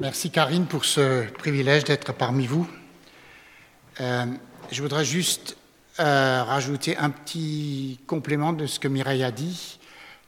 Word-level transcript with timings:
Merci 0.00 0.30
Karine 0.30 0.66
pour 0.66 0.84
ce 0.84 1.28
privilège 1.28 1.82
d'être 1.82 2.12
parmi 2.12 2.46
vous. 2.46 2.68
Euh, 4.00 4.26
je 4.70 4.80
voudrais 4.80 5.04
juste 5.04 5.56
euh, 5.98 6.44
rajouter 6.44 6.96
un 6.96 7.10
petit 7.10 7.98
complément 8.06 8.52
de 8.52 8.66
ce 8.66 8.78
que 8.78 8.86
Mireille 8.86 9.24
a 9.24 9.32
dit 9.32 9.80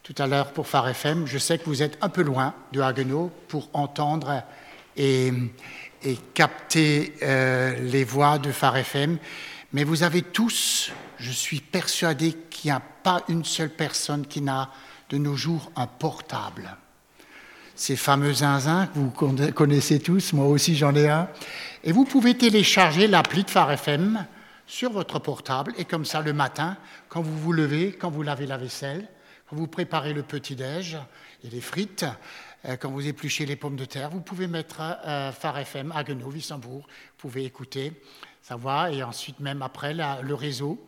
tout 0.03 0.15
à 0.19 0.27
l'heure 0.27 0.53
pour 0.53 0.67
Phare 0.67 0.89
FM. 0.89 1.25
Je 1.25 1.39
sais 1.39 1.57
que 1.57 1.67
vous 1.67 1.85
êtes 1.85 1.99
un 2.01 2.09
peu 2.09 2.23
loin 2.23 2.53
de 2.73 2.81
Haguenau 2.81 3.31
pour 3.47 3.69
entendre 3.73 4.43
et, 4.97 5.33
capter 6.35 7.15
euh, 7.23 7.79
les 7.79 8.03
voix 8.03 8.39
de 8.39 8.51
Phare 8.51 8.79
FM, 8.79 9.19
mais 9.73 9.85
vous 9.85 10.03
avez 10.03 10.23
tous, 10.23 10.91
je 11.19 11.31
suis 11.31 11.61
persuadé 11.61 12.33
qu'il 12.51 12.73
n'y 12.73 12.77
a 12.77 12.81
pas 12.81 13.23
une 13.29 13.45
seule 13.45 13.71
personne 13.71 14.27
qui 14.27 14.41
n'a 14.41 14.73
de 15.11 15.19
nos 15.19 15.37
jours 15.37 15.71
un 15.77 15.87
portable 15.87 16.77
ces 17.81 17.97
fameux 17.97 18.35
zinzins 18.35 18.89
que 18.89 18.99
vous 18.99 19.53
connaissez 19.53 20.01
tous, 20.01 20.35
moi 20.35 20.47
aussi 20.47 20.77
j'en 20.77 20.95
ai 20.95 21.09
un. 21.09 21.29
Et 21.83 21.93
vous 21.93 22.05
pouvez 22.05 22.37
télécharger 22.37 23.07
l'appli 23.07 23.43
de 23.43 23.49
Phare 23.49 23.73
FM 23.73 24.27
sur 24.67 24.93
votre 24.93 25.19
portable, 25.19 25.73
et 25.79 25.87
comme 25.87 26.05
ça 26.05 26.21
le 26.21 26.35
matin, 26.35 26.77
quand 27.09 27.23
vous 27.23 27.39
vous 27.39 27.53
levez, 27.53 27.93
quand 27.93 28.11
vous 28.11 28.23
lavez 28.23 28.47
la 28.47 28.59
vaisselle, 28.59 29.09
quand 29.49 29.57
vous 29.57 29.67
préparez 29.67 30.13
le 30.13 30.23
petit-déj 30.23 30.99
et 31.43 31.49
les 31.49 31.63
frites, 31.63 32.05
euh, 32.67 32.77
quand 32.77 32.91
vous 32.91 33.07
épluchez 33.07 33.47
les 33.47 33.57
pommes 33.57 33.77
de 33.77 33.87
terre, 33.87 34.11
vous 34.11 34.21
pouvez 34.21 34.47
mettre 34.47 34.83
euh, 35.07 35.33
Phare 35.33 35.59
FM 35.61 35.91
à 35.93 36.05
Guenot, 36.05 36.31
Wissembourg, 36.31 36.87
vous 36.87 37.17
pouvez 37.17 37.47
écouter, 37.47 37.95
ça 38.43 38.57
va, 38.57 38.93
et 38.93 39.03
ensuite 39.03 39.41
même 39.41 39.63
après 39.63 39.95
le 39.95 40.35
réseau. 40.35 40.87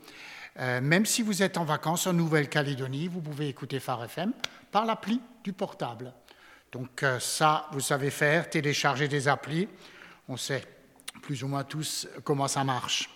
Euh, 0.60 0.82
même 0.82 1.06
si 1.06 1.22
vous 1.22 1.42
êtes 1.42 1.56
en 1.56 1.64
vacances 1.64 2.06
en 2.06 2.12
Nouvelle-Calédonie, 2.12 3.08
vous 3.08 3.22
pouvez 3.22 3.48
écouter 3.48 3.80
Phare 3.80 4.04
FM 4.04 4.32
par 4.70 4.84
l'appli 4.84 5.22
du 5.42 5.54
portable. 5.54 6.12
Donc 6.72 7.02
euh, 7.02 7.20
ça, 7.20 7.68
vous 7.72 7.80
savez 7.80 8.10
faire, 8.10 8.48
télécharger 8.48 9.06
des 9.06 9.28
applis. 9.28 9.68
On 10.26 10.38
sait 10.38 10.66
plus 11.20 11.44
ou 11.44 11.48
moins 11.48 11.64
tous 11.64 12.08
comment 12.24 12.48
ça 12.48 12.64
marche. 12.64 13.10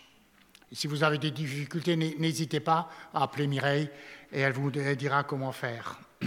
Et 0.71 0.75
si 0.75 0.87
vous 0.87 1.03
avez 1.03 1.17
des 1.19 1.31
difficultés, 1.31 1.97
n'hésitez 1.97 2.61
pas 2.61 2.91
à 3.15 3.23
appeler 3.23 3.47
Mireille 3.47 3.89
et 4.31 4.41
elle 4.41 4.53
vous 4.53 4.71
dira 4.71 5.25
comment 5.25 5.53
faire. 5.53 5.99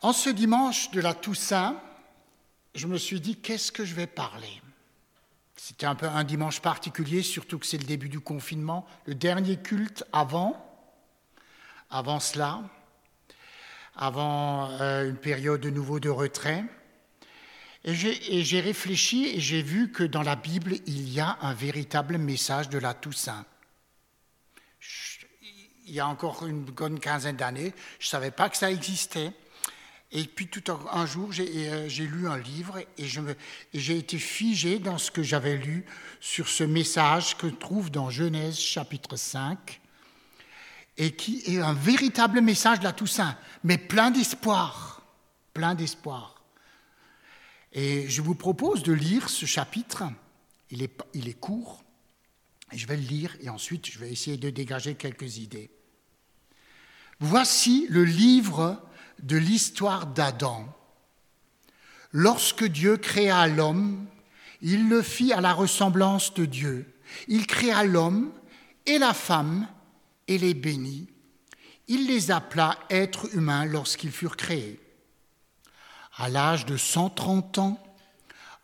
En 0.00 0.12
ce 0.12 0.30
dimanche 0.30 0.92
de 0.92 1.00
la 1.00 1.12
Toussaint, 1.12 1.82
je 2.76 2.86
me 2.86 2.98
suis 2.98 3.20
dit, 3.20 3.34
qu'est-ce 3.34 3.72
que 3.72 3.84
je 3.84 3.96
vais 3.96 4.06
parler? 4.06 4.62
C'était 5.56 5.86
un 5.86 5.96
peu 5.96 6.06
un 6.06 6.22
dimanche 6.22 6.60
particulier, 6.60 7.24
surtout 7.24 7.58
que 7.58 7.66
c'est 7.66 7.78
le 7.78 7.84
début 7.84 8.08
du 8.08 8.20
confinement, 8.20 8.86
le 9.06 9.16
dernier 9.16 9.56
culte 9.56 10.04
avant, 10.12 10.64
avant 11.90 12.20
cela 12.20 12.62
avant 13.98 14.70
euh, 14.80 15.10
une 15.10 15.16
période 15.16 15.60
de 15.60 15.70
nouveau 15.70 16.00
de 16.00 16.08
retrait. 16.08 16.64
Et 17.84 17.94
j'ai 17.94 18.60
réfléchi 18.60 19.26
et 19.26 19.40
j'ai 19.40 19.62
vu 19.62 19.90
que 19.90 20.04
dans 20.04 20.22
la 20.22 20.36
Bible, 20.36 20.74
il 20.86 21.08
y 21.08 21.20
a 21.20 21.38
un 21.40 21.54
véritable 21.54 22.18
message 22.18 22.68
de 22.68 22.78
la 22.78 22.94
Toussaint. 22.94 23.44
Il 25.86 25.94
y 25.94 26.00
a 26.00 26.06
encore 26.06 26.46
une 26.46 26.64
bonne 26.64 27.00
quinzaine 27.00 27.36
d'années, 27.36 27.72
je 27.98 28.06
ne 28.06 28.10
savais 28.10 28.30
pas 28.30 28.48
que 28.50 28.56
ça 28.56 28.70
existait. 28.70 29.32
Et 30.10 30.24
puis 30.24 30.48
tout 30.48 30.62
un 30.92 31.06
jour, 31.06 31.30
euh, 31.38 31.88
j'ai 31.88 32.06
lu 32.06 32.28
un 32.28 32.38
livre 32.38 32.78
et 32.78 33.06
j'ai 33.74 33.98
été 33.98 34.18
figé 34.18 34.78
dans 34.78 34.98
ce 34.98 35.10
que 35.10 35.22
j'avais 35.22 35.56
lu 35.56 35.84
sur 36.20 36.48
ce 36.48 36.64
message 36.64 37.36
que 37.36 37.46
trouve 37.46 37.90
dans 37.90 38.10
Genèse 38.10 38.58
chapitre 38.58 39.16
5 39.16 39.80
et 40.98 41.12
qui 41.12 41.42
est 41.46 41.60
un 41.60 41.72
véritable 41.72 42.40
message 42.40 42.80
de 42.80 42.84
la 42.84 42.92
Toussaint, 42.92 43.38
mais 43.62 43.78
plein 43.78 44.10
d'espoir, 44.10 45.02
plein 45.54 45.74
d'espoir. 45.76 46.42
Et 47.72 48.08
je 48.08 48.20
vous 48.20 48.34
propose 48.34 48.82
de 48.82 48.92
lire 48.92 49.30
ce 49.30 49.46
chapitre, 49.46 50.02
il 50.70 50.82
est, 50.82 51.00
il 51.14 51.28
est 51.28 51.38
court, 51.38 51.84
et 52.72 52.78
je 52.78 52.86
vais 52.88 52.96
le 52.96 53.06
lire, 53.06 53.36
et 53.40 53.48
ensuite 53.48 53.86
je 53.86 53.98
vais 54.00 54.10
essayer 54.10 54.36
de 54.36 54.50
dégager 54.50 54.96
quelques 54.96 55.38
idées. 55.38 55.70
Voici 57.20 57.86
le 57.88 58.04
livre 58.04 58.82
de 59.22 59.36
l'histoire 59.36 60.06
d'Adam. 60.06 60.66
Lorsque 62.12 62.64
Dieu 62.64 62.96
créa 62.96 63.46
l'homme, 63.46 64.06
il 64.62 64.88
le 64.88 65.02
fit 65.02 65.32
à 65.32 65.40
la 65.40 65.52
ressemblance 65.52 66.34
de 66.34 66.44
Dieu. 66.44 66.92
Il 67.28 67.46
créa 67.46 67.84
l'homme 67.84 68.32
et 68.86 68.98
la 68.98 69.14
femme, 69.14 69.68
et 70.28 70.38
les 70.38 70.54
bénit. 70.54 71.08
Il 71.88 72.06
les 72.06 72.30
appela 72.30 72.78
êtres 72.90 73.34
humains 73.34 73.64
lorsqu'ils 73.64 74.12
furent 74.12 74.36
créés. 74.36 74.78
À 76.16 76.28
l'âge 76.28 76.66
de 76.66 76.76
130 76.76 77.58
ans, 77.58 77.82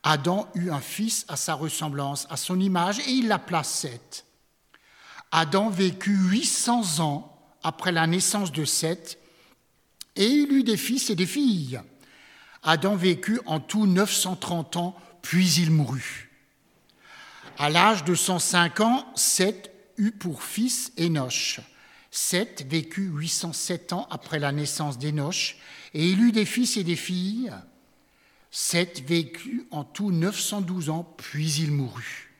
Adam 0.02 0.46
eut 0.54 0.70
un 0.70 0.80
fils 0.80 1.24
à 1.28 1.36
sa 1.36 1.54
ressemblance, 1.54 2.26
à 2.28 2.36
son 2.36 2.60
image, 2.60 2.98
et 3.00 3.10
il 3.10 3.28
l'appela 3.28 3.64
Seth. 3.64 4.26
Adam 5.32 5.70
vécut 5.70 6.16
800 6.16 7.00
ans 7.00 7.36
après 7.62 7.90
la 7.90 8.06
naissance 8.06 8.52
de 8.52 8.64
Seth, 8.64 9.18
et 10.16 10.26
il 10.26 10.52
eut 10.52 10.62
des 10.62 10.76
fils 10.76 11.08
et 11.08 11.16
des 11.16 11.26
filles. 11.26 11.80
Adam 12.62 12.96
vécut 12.96 13.40
en 13.46 13.60
tout 13.60 13.86
930 13.86 14.76
ans, 14.76 14.96
puis 15.22 15.50
il 15.54 15.70
mourut. 15.70 16.30
À 17.58 17.70
l'âge 17.70 18.04
de 18.04 18.14
105 18.14 18.80
ans, 18.80 19.06
Seth 19.14 19.70
eut 19.98 20.12
pour 20.12 20.42
fils 20.42 20.92
Énoch. 20.96 21.60
Seth 22.10 22.64
vécut 22.68 23.10
807 23.12 23.92
ans 23.92 24.06
après 24.10 24.38
la 24.38 24.52
naissance 24.52 24.98
d'Énoch, 24.98 25.56
et 25.94 26.08
il 26.08 26.20
eut 26.22 26.32
des 26.32 26.44
fils 26.44 26.76
et 26.76 26.84
des 26.84 26.96
filles. 26.96 27.52
Seth 28.50 29.02
vécut 29.06 29.66
en 29.72 29.82
tout 29.82 30.12
912 30.12 30.90
ans, 30.90 31.12
puis 31.16 31.52
il 31.54 31.72
mourut. 31.72 32.30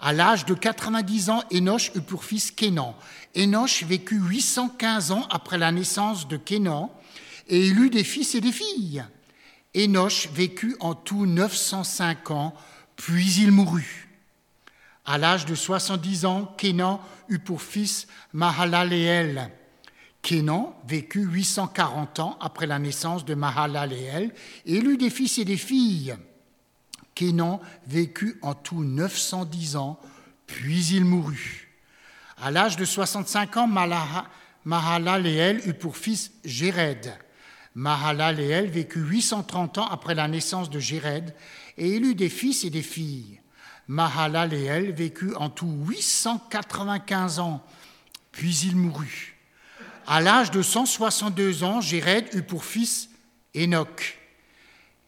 À 0.00 0.12
l'âge 0.12 0.44
de 0.44 0.54
90 0.54 1.30
ans, 1.30 1.44
Énoch 1.50 1.92
eut 1.94 2.00
pour 2.00 2.24
fils 2.24 2.50
Kénan. 2.50 2.96
Énoch 3.34 3.84
vécut 3.84 4.18
815 4.18 5.12
ans 5.12 5.26
après 5.30 5.56
la 5.56 5.70
naissance 5.70 6.26
de 6.26 6.36
Kénan, 6.36 6.92
et 7.46 7.68
il 7.68 7.78
eut 7.78 7.90
des 7.90 8.04
fils 8.04 8.34
et 8.34 8.40
des 8.40 8.52
filles. 8.52 9.04
Énoch 9.72 10.28
vécut 10.32 10.76
en 10.80 10.94
tout 10.94 11.26
905 11.26 12.30
ans, 12.32 12.54
puis 12.96 13.34
il 13.34 13.52
mourut. 13.52 14.08
À 15.06 15.18
l'âge 15.18 15.44
de 15.44 15.54
70 15.54 16.24
ans, 16.24 16.54
Kénan 16.56 17.00
eut 17.28 17.38
pour 17.38 17.60
fils 17.60 18.06
Mahalaleel. 18.32 19.50
Kénan 20.22 20.74
vécut 20.88 21.24
840 21.24 22.20
ans 22.20 22.38
après 22.40 22.66
la 22.66 22.78
naissance 22.78 23.26
de 23.26 23.34
Mahalaleel 23.34 24.32
et 24.64 24.78
eut 24.78 24.96
des 24.96 25.10
fils 25.10 25.38
et 25.38 25.44
des 25.44 25.58
filles. 25.58 26.16
Kénan 27.14 27.60
vécut 27.86 28.38
en 28.40 28.54
tout 28.54 28.82
910 28.82 29.76
ans, 29.76 30.00
puis 30.46 30.86
il 30.86 31.04
mourut. 31.04 31.70
À 32.38 32.50
l'âge 32.50 32.76
de 32.76 32.86
65 32.86 33.56
ans, 33.58 33.68
Mahalaleel 34.64 35.68
eut 35.68 35.74
pour 35.74 35.98
fils 35.98 36.32
Jéred. 36.44 37.12
Mahalaleel 37.74 38.70
vécut 38.70 39.00
830 39.00 39.78
ans 39.78 39.86
après 39.86 40.14
la 40.14 40.28
naissance 40.28 40.70
de 40.70 40.78
Jéred 40.78 41.34
et 41.76 41.88
il 41.96 42.06
eut 42.06 42.14
des 42.14 42.30
fils 42.30 42.64
et 42.64 42.70
des 42.70 42.82
filles. 42.82 43.40
Mahalaleel 43.88 44.92
vécut 44.92 45.34
en 45.34 45.50
tout 45.50 45.70
895 45.86 47.38
ans, 47.38 47.64
puis 48.32 48.56
il 48.64 48.76
mourut. 48.76 49.36
À 50.06 50.20
l'âge 50.20 50.50
de 50.50 50.62
162 50.62 51.64
ans, 51.64 51.80
Jéred 51.80 52.28
eut 52.34 52.42
pour 52.42 52.64
fils 52.64 53.10
Enoch. 53.54 54.18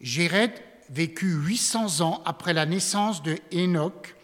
Jéred 0.01 0.53
vécut 0.89 1.33
800 1.33 2.01
ans 2.01 2.21
après 2.25 2.53
la 2.53 2.65
naissance 2.65 3.21
de 3.23 3.37
Enoch 3.53 4.15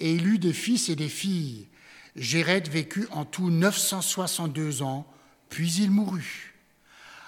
et 0.00 0.12
il 0.14 0.26
eut 0.26 0.38
des 0.38 0.52
fils 0.52 0.88
et 0.88 0.96
des 0.96 1.08
filles. 1.08 1.68
Jéred 2.16 2.68
vécut 2.68 3.06
en 3.10 3.24
tout 3.24 3.50
962 3.50 4.82
ans, 4.82 5.06
puis 5.48 5.72
il 5.74 5.90
mourut. 5.90 6.54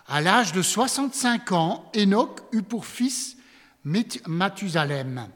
À 0.06 0.20
l'âge 0.20 0.52
de 0.52 0.62
65 0.62 1.52
ans, 1.52 1.90
Enoch 1.94 2.40
eut 2.52 2.62
pour 2.62 2.86
fils 2.86 3.36
Mathusalem. 3.84 5.28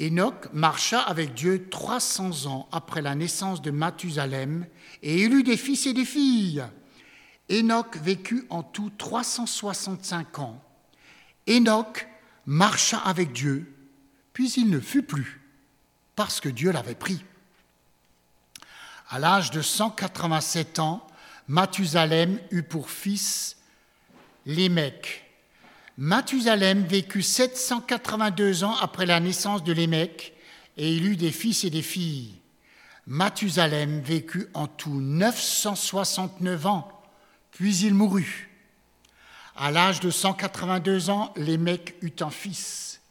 Enoch 0.00 0.48
marcha 0.54 1.00
avec 1.00 1.34
Dieu 1.34 1.68
300 1.68 2.46
ans 2.46 2.68
après 2.72 3.02
la 3.02 3.14
naissance 3.14 3.60
de 3.60 3.70
Mathusalem 3.70 4.66
et 5.02 5.22
il 5.22 5.34
eut 5.34 5.42
des 5.42 5.58
fils 5.58 5.86
et 5.86 5.92
des 5.92 6.06
filles. 6.06 6.64
Enoch 7.50 7.96
vécut 7.98 8.46
en 8.48 8.62
tout 8.62 8.90
365 8.96 10.38
ans. 10.38 10.62
Enoch 11.48 12.08
marcha 12.46 12.98
avec 12.98 13.32
Dieu, 13.32 13.74
puis 14.32 14.50
il 14.52 14.70
ne 14.70 14.80
fut 14.80 15.02
plus, 15.02 15.40
parce 16.16 16.40
que 16.40 16.48
Dieu 16.48 16.70
l'avait 16.70 16.94
pris. 16.94 17.22
À 19.10 19.18
l'âge 19.18 19.50
de 19.50 19.60
187 19.60 20.78
ans, 20.78 21.06
Mathusalem 21.48 22.40
eut 22.50 22.62
pour 22.62 22.90
fils 22.90 23.56
Lémec. 24.46 25.29
Mathusalem 26.02 26.86
vécut 26.86 27.20
782 27.20 28.64
ans 28.64 28.74
après 28.80 29.04
la 29.04 29.20
naissance 29.20 29.62
de 29.62 29.74
Lémec 29.74 30.32
et 30.78 30.94
il 30.94 31.04
eut 31.04 31.16
des 31.18 31.30
fils 31.30 31.62
et 31.64 31.68
des 31.68 31.82
filles. 31.82 32.40
Mathusalem 33.06 34.00
vécut 34.00 34.46
en 34.54 34.66
tout 34.66 34.98
969 34.98 36.66
ans, 36.66 36.88
puis 37.50 37.76
il 37.80 37.92
mourut. 37.92 38.48
À 39.54 39.70
l'âge 39.70 40.00
de 40.00 40.08
182 40.08 41.10
ans, 41.10 41.34
Lémec 41.36 41.96
eut 42.00 42.16
un 42.20 42.30
fils. 42.30 43.02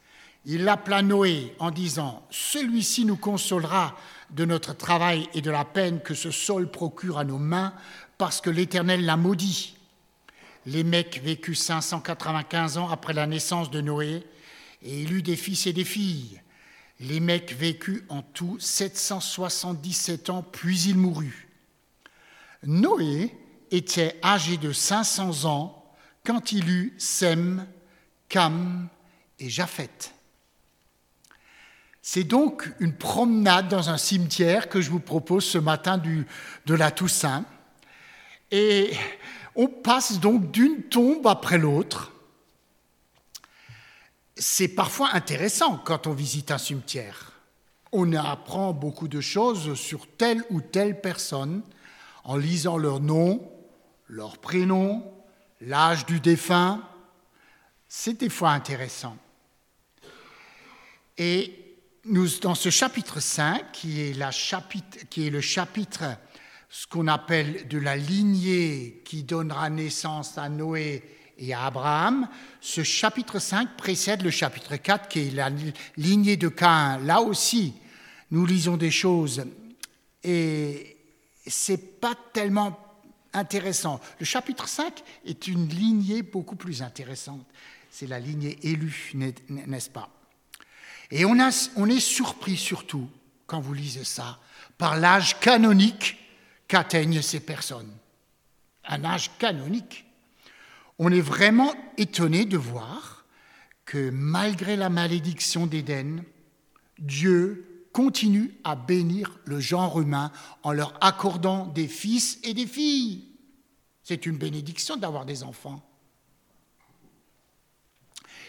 Il 0.45 0.63
l'appela 0.63 1.03
Noé 1.03 1.55
en 1.59 1.69
disant 1.69 2.25
Celui-ci 2.31 3.05
nous 3.05 3.17
consolera 3.17 3.95
de 4.31 4.45
notre 4.45 4.75
travail 4.75 5.29
et 5.35 5.41
de 5.41 5.51
la 5.51 5.63
peine 5.63 6.01
que 6.01 6.15
ce 6.15 6.31
sol 6.31 6.71
procure 6.71 7.19
à 7.19 7.23
nos 7.23 7.37
mains, 7.37 7.71
parce 8.17 8.41
que 8.41 8.49
l'Éternel 8.49 9.05
l'a 9.05 9.15
maudit. 9.15 9.78
Lémec 10.69 11.21
vécut 11.23 11.55
595 11.55 12.77
ans 12.77 12.89
après 12.89 13.13
la 13.13 13.25
naissance 13.25 13.71
de 13.71 13.81
Noé, 13.81 14.23
et 14.83 15.01
il 15.01 15.13
eut 15.13 15.23
des 15.23 15.35
fils 15.35 15.65
et 15.65 15.73
des 15.73 15.83
filles. 15.83 16.41
Lémec 16.99 17.55
vécut 17.57 18.05
en 18.09 18.21
tout 18.21 18.57
777 18.59 20.29
ans, 20.29 20.43
puis 20.43 20.79
il 20.81 20.97
mourut. 20.97 21.47
Noé 22.63 23.35
était 23.71 24.19
âgé 24.23 24.57
de 24.57 24.71
500 24.71 25.45
ans 25.45 25.93
quand 26.23 26.51
il 26.51 26.69
eut 26.69 26.93
Sem, 26.97 27.65
Cam 28.27 28.89
et 29.39 29.49
Japheth. 29.49 30.13
C'est 32.01 32.23
donc 32.23 32.71
une 32.79 32.93
promenade 32.93 33.69
dans 33.69 33.89
un 33.89 33.97
cimetière 33.97 34.69
que 34.69 34.81
je 34.81 34.89
vous 34.89 34.99
propose 34.99 35.45
ce 35.45 35.57
matin 35.57 35.97
de 35.97 36.73
la 36.73 36.91
Toussaint. 36.91 37.45
Et 38.51 38.91
on 39.61 39.67
passe 39.67 40.21
donc 40.21 40.51
d'une 40.51 40.83
tombe 40.83 41.27
après 41.27 41.57
l'autre. 41.57 42.13
C'est 44.37 44.69
parfois 44.69 45.09
intéressant 45.11 45.77
quand 45.83 46.07
on 46.07 46.13
visite 46.13 46.51
un 46.51 46.57
cimetière. 46.57 47.33
On 47.91 48.13
apprend 48.13 48.71
beaucoup 48.71 49.09
de 49.09 49.19
choses 49.19 49.73
sur 49.73 50.07
telle 50.15 50.41
ou 50.49 50.61
telle 50.61 51.01
personne 51.01 51.61
en 52.23 52.37
lisant 52.37 52.77
leur 52.77 53.01
nom, 53.01 53.51
leur 54.07 54.37
prénom, 54.37 55.03
l'âge 55.59 56.05
du 56.05 56.21
défunt. 56.21 56.81
C'est 57.89 58.17
des 58.17 58.29
fois 58.29 58.51
intéressant. 58.51 59.17
Et 61.17 61.75
nous, 62.05 62.29
dans 62.41 62.55
ce 62.55 62.69
chapitre 62.69 63.19
5, 63.19 63.73
qui 63.73 63.99
est, 63.99 64.17
qui 65.09 65.27
est 65.27 65.29
le 65.29 65.41
chapitre, 65.41 66.05
ce 66.69 66.85
qu'on 66.85 67.07
appelle 67.07 67.67
de 67.67 67.79
la 67.79 67.97
lignée 67.97 69.01
qui 69.03 69.23
donnera 69.23 69.69
naissance 69.69 70.37
à 70.37 70.49
Noé 70.49 71.03
et 71.39 71.53
à 71.53 71.65
Abraham, 71.65 72.29
ce 72.61 72.83
chapitre 72.83 73.39
5 73.39 73.75
précède 73.75 74.21
le 74.21 74.29
chapitre 74.29 74.75
4, 74.75 75.07
qui 75.07 75.19
est 75.19 75.31
la 75.31 75.49
lignée 75.97 76.37
de 76.37 76.47
Caïn. 76.47 76.99
Là 76.99 77.21
aussi, 77.21 77.73
nous 78.29 78.45
lisons 78.45 78.77
des 78.77 78.91
choses 78.91 79.45
et 80.23 80.97
c'est 81.47 81.99
pas 81.99 82.13
tellement 82.33 82.77
intéressant. 83.33 83.99
Le 84.19 84.25
chapitre 84.25 84.67
5 84.67 85.01
est 85.25 85.47
une 85.47 85.67
lignée 85.69 86.21
beaucoup 86.21 86.55
plus 86.55 86.83
intéressante. 86.83 87.45
C'est 87.89 88.07
la 88.07 88.19
lignée 88.19 88.59
élue, 88.61 89.13
n'est-ce 89.49 89.89
pas? 89.89 90.09
Et 91.09 91.25
on, 91.25 91.35
on 91.77 91.89
est 91.89 91.99
surpris 91.99 92.57
surtout, 92.57 93.09
quand 93.47 93.59
vous 93.59 93.73
lisez 93.73 94.03
ça, 94.03 94.39
par 94.77 94.97
l'âge 94.97 95.39
canonique 95.39 96.17
qu'atteignent 96.69 97.21
ces 97.21 97.41
personnes. 97.41 97.91
Un 98.85 99.03
âge 99.03 99.31
canonique. 99.37 100.05
On 100.97 101.11
est 101.11 101.19
vraiment 101.19 101.73
étonné 101.97 102.45
de 102.45 102.57
voir 102.57 103.25
que 103.83 104.09
malgré 104.11 104.77
la 104.77 104.89
malédiction 104.89 105.67
d'Éden, 105.67 106.23
Dieu 106.99 107.87
continue 107.91 108.53
à 108.63 108.75
bénir 108.75 109.39
le 109.45 109.59
genre 109.59 109.99
humain 109.99 110.31
en 110.63 110.71
leur 110.71 110.93
accordant 111.03 111.65
des 111.65 111.87
fils 111.87 112.39
et 112.43 112.53
des 112.53 112.67
filles. 112.67 113.27
C'est 114.03 114.25
une 114.25 114.37
bénédiction 114.37 114.95
d'avoir 114.95 115.25
des 115.25 115.43
enfants. 115.43 115.83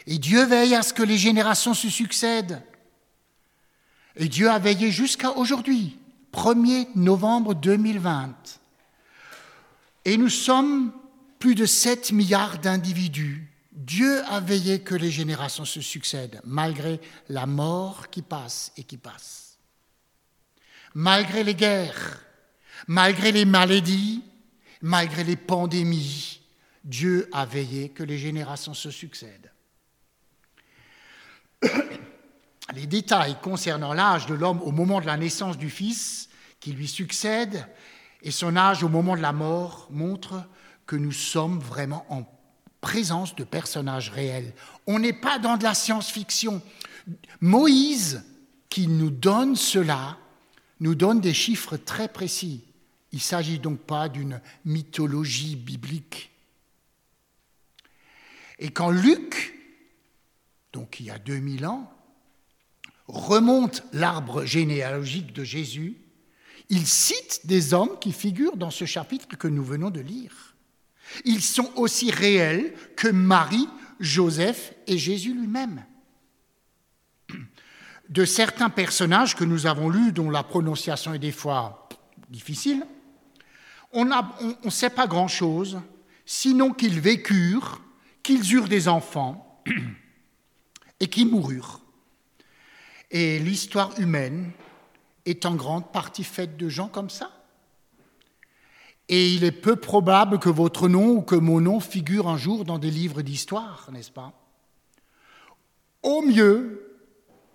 Et 0.07 0.19
Dieu 0.19 0.45
veille 0.45 0.75
à 0.75 0.83
ce 0.83 0.93
que 0.93 1.03
les 1.03 1.19
générations 1.19 1.75
se 1.75 1.89
succèdent. 1.89 2.63
Et 4.17 4.29
Dieu 4.29 4.51
a 4.51 4.59
veillé 4.59 4.91
jusqu'à 4.91 5.33
aujourd'hui, 5.33 6.00
1er 6.33 6.89
novembre 6.95 7.55
2020. 7.55 8.61
Et 10.05 10.17
nous 10.17 10.29
sommes 10.29 10.93
plus 11.39 11.55
de 11.55 11.67
7 11.67 12.13
milliards 12.13 12.59
d'individus 12.59 13.51
Dieu 13.81 14.23
a 14.27 14.41
veillé 14.41 14.81
que 14.81 14.95
les 14.95 15.11
générations 15.11 15.65
se 15.65 15.81
succèdent, 15.81 16.41
malgré 16.45 17.01
la 17.29 17.47
mort 17.47 18.11
qui 18.11 18.21
passe 18.21 18.73
et 18.77 18.85
qui 18.85 18.99
passe. 18.99 19.59
Malgré 20.95 21.45
les 21.45 21.55
guerres, 21.55 22.21
malgré 22.89 23.33
les 23.33 23.47
maladies, 23.47 24.23
malgré 24.83 25.25
les 25.25 25.37
pandémies, 25.37 26.43
Dieu 26.85 27.29
a 27.33 27.47
veillé 27.47 27.89
que 27.89 28.03
les 28.03 28.19
générations 28.19 28.75
se 28.75 28.91
succèdent. 28.91 29.51
Les 32.75 32.87
détails 32.87 33.37
concernant 33.43 33.93
l'âge 33.93 34.27
de 34.27 34.35
l'homme 34.35 34.63
au 34.63 34.71
moment 34.71 35.01
de 35.01 35.07
la 35.07 35.17
naissance 35.17 35.59
du 35.59 35.71
Fils 35.71 36.29
qui 36.61 36.73
lui 36.73 36.87
succède 36.87 37.67
et 38.23 38.31
son 38.31 38.57
âge 38.57 38.85
au 38.85 38.89
moment 38.89 39.17
de 39.17 39.23
la 39.23 39.33
mort 39.33 39.89
montrent 39.91 40.45
que 40.87 40.97
nous 40.97 41.13
sommes 41.13 41.59
vraiment 41.59 42.07
en 42.11 42.25
présence 42.81 43.35
de 43.35 43.45
personnages 43.45 44.11
réels. 44.11 44.53
On 44.87 44.99
n'est 44.99 45.13
pas 45.13 45.39
dans 45.39 45.57
de 45.57 45.65
la 45.65 45.75
science-fiction. 45.75 46.63
Moïse, 47.41 48.25
qui 48.69 48.87
nous 48.87 49.11
donne 49.11 49.57
cela, 49.57 50.17
nous 50.79 50.95
donne 50.95 51.21
des 51.21 51.35
chiffres 51.35 51.77
très 51.77 52.09
précis. 52.09 52.65
Il 53.13 53.17
ne 53.17 53.23
s'agit 53.23 53.59
donc 53.59 53.81
pas 53.81 54.09
d'une 54.09 54.41
mythologie 54.65 55.57
biblique. 55.57 56.31
Et 58.59 58.71
quand 58.71 58.91
Luc, 58.91 59.55
donc 60.73 61.01
il 61.01 61.07
y 61.07 61.11
a 61.11 61.19
2000 61.19 61.67
ans, 61.67 61.93
remonte 63.11 63.83
l'arbre 63.93 64.45
généalogique 64.45 65.33
de 65.33 65.45
Jésus, 65.45 65.97
il 66.69 66.87
cite 66.87 67.41
des 67.45 67.75
hommes 67.75 67.99
qui 68.01 68.13
figurent 68.13 68.57
dans 68.57 68.71
ce 68.71 68.85
chapitre 68.85 69.37
que 69.37 69.49
nous 69.49 69.65
venons 69.65 69.91
de 69.91 70.01
lire. 70.01 70.55
Ils 71.25 71.43
sont 71.43 71.71
aussi 71.77 72.11
réels 72.11 72.75
que 72.97 73.09
Marie, 73.09 73.69
Joseph 73.99 74.73
et 74.87 74.97
Jésus 74.97 75.35
lui-même. 75.35 75.85
De 78.09 78.25
certains 78.25 78.71
personnages 78.71 79.37
que 79.37 79.45
nous 79.45 79.67
avons 79.67 79.89
lus, 79.89 80.13
dont 80.13 80.31
la 80.31 80.43
prononciation 80.43 81.15
est 81.15 81.19
des 81.19 81.33
fois 81.33 81.89
difficile, 82.29 82.87
on 83.93 84.05
ne 84.05 84.71
sait 84.71 84.91
pas 84.91 85.09
grand-chose, 85.09 85.81
sinon 86.25 86.73
qu'ils 86.73 87.01
vécurent, 87.01 87.81
qu'ils 88.23 88.55
eurent 88.55 88.69
des 88.69 88.87
enfants 88.87 89.63
et 91.01 91.09
qu'ils 91.09 91.29
moururent. 91.29 91.81
Et 93.11 93.39
l'histoire 93.39 93.99
humaine 93.99 94.53
est 95.25 95.47
en 95.47 95.55
grande 95.55 95.91
partie 95.93 96.25
faite 96.25 96.57
de 96.57 96.69
gens 96.69 96.89
comme 96.89 97.11
ça 97.11 97.31
et 99.11 99.35
il 99.35 99.43
est 99.43 99.51
peu 99.51 99.75
probable 99.75 100.39
que 100.39 100.49
votre 100.49 100.89
nom 100.89 101.09
ou 101.09 101.21
que 101.21 101.35
mon 101.35 101.61
nom 101.61 101.81
figure 101.81 102.29
un 102.29 102.37
jour 102.37 102.65
dans 102.65 102.79
des 102.79 102.93
livres 102.93 103.23
d'histoire, 103.23 103.89
n'est-ce 103.91 104.13
pas? 104.13 104.33
Au 106.05 106.23
mieux, 106.23 106.97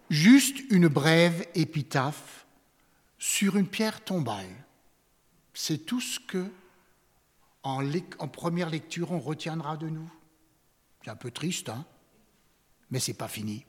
juste 0.09 0.69
une 0.69 0.89
brève 0.89 1.47
épitaphe 1.55 2.45
sur 3.17 3.55
une 3.55 3.67
pierre 3.67 4.03
tombale. 4.03 4.65
C'est 5.53 5.85
tout 5.85 6.01
ce 6.01 6.19
que, 6.19 6.45
en, 7.63 7.89
en, 8.19 8.27
première 8.27 8.69
lecture, 8.69 9.13
on 9.13 9.19
retiendra 9.19 9.77
de 9.77 9.87
nous. 9.87 10.11
C'est 11.05 11.09
un 11.09 11.15
peu 11.15 11.31
triste, 11.31 11.69
hein? 11.69 11.85
Mais 12.91 12.99
c'est 12.99 13.13
pas 13.13 13.29
fini. 13.29 13.65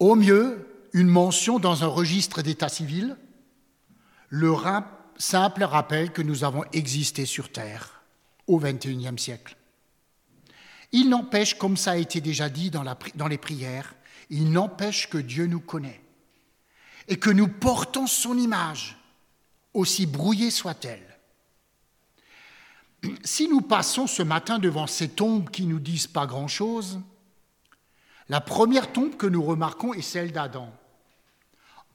Au 0.00 0.14
mieux, 0.14 0.66
une 0.94 1.08
mention 1.08 1.58
dans 1.58 1.84
un 1.84 1.86
registre 1.86 2.40
d'état 2.40 2.70
civil, 2.70 3.16
le 4.30 4.54
simple 5.18 5.62
rappel 5.62 6.10
que 6.10 6.22
nous 6.22 6.42
avons 6.42 6.64
existé 6.72 7.26
sur 7.26 7.52
Terre 7.52 8.02
au 8.46 8.58
XXIe 8.58 9.18
siècle. 9.18 9.56
Il 10.92 11.10
n'empêche, 11.10 11.58
comme 11.58 11.76
ça 11.76 11.92
a 11.92 11.96
été 11.96 12.22
déjà 12.22 12.48
dit 12.48 12.70
dans, 12.70 12.82
dans 13.14 13.28
les 13.28 13.38
prières, 13.38 13.94
il 14.30 14.50
n'empêche 14.50 15.10
que 15.10 15.18
Dieu 15.18 15.46
nous 15.46 15.60
connaît 15.60 16.00
et 17.06 17.18
que 17.18 17.30
nous 17.30 17.48
portons 17.48 18.06
son 18.06 18.38
image, 18.38 18.96
aussi 19.74 20.06
brouillée 20.06 20.50
soit-elle. 20.50 21.18
Si 23.22 23.48
nous 23.48 23.60
passons 23.60 24.06
ce 24.06 24.22
matin 24.22 24.58
devant 24.58 24.86
ces 24.86 25.08
tombes 25.08 25.50
qui 25.50 25.66
nous 25.66 25.78
disent 25.78 26.06
pas 26.06 26.26
grand-chose, 26.26 27.00
la 28.30 28.40
première 28.40 28.92
tombe 28.92 29.16
que 29.16 29.26
nous 29.26 29.42
remarquons 29.42 29.92
est 29.92 30.02
celle 30.02 30.30
d'Adam. 30.30 30.72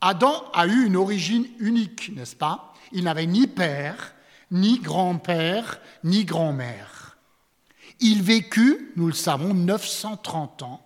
Adam 0.01 0.43
a 0.53 0.67
eu 0.67 0.85
une 0.85 0.97
origine 0.97 1.47
unique, 1.59 2.11
n'est-ce 2.13 2.35
pas? 2.35 2.73
Il 2.91 3.05
n'avait 3.05 3.25
ni 3.25 3.47
père, 3.47 4.13
ni 4.51 4.79
grand-père, 4.79 5.79
ni 6.03 6.25
grand-mère. 6.25 7.17
Il 8.01 8.21
vécut, 8.21 8.91
nous 8.97 9.07
le 9.07 9.13
savons, 9.13 9.53
930 9.53 10.63
ans, 10.63 10.85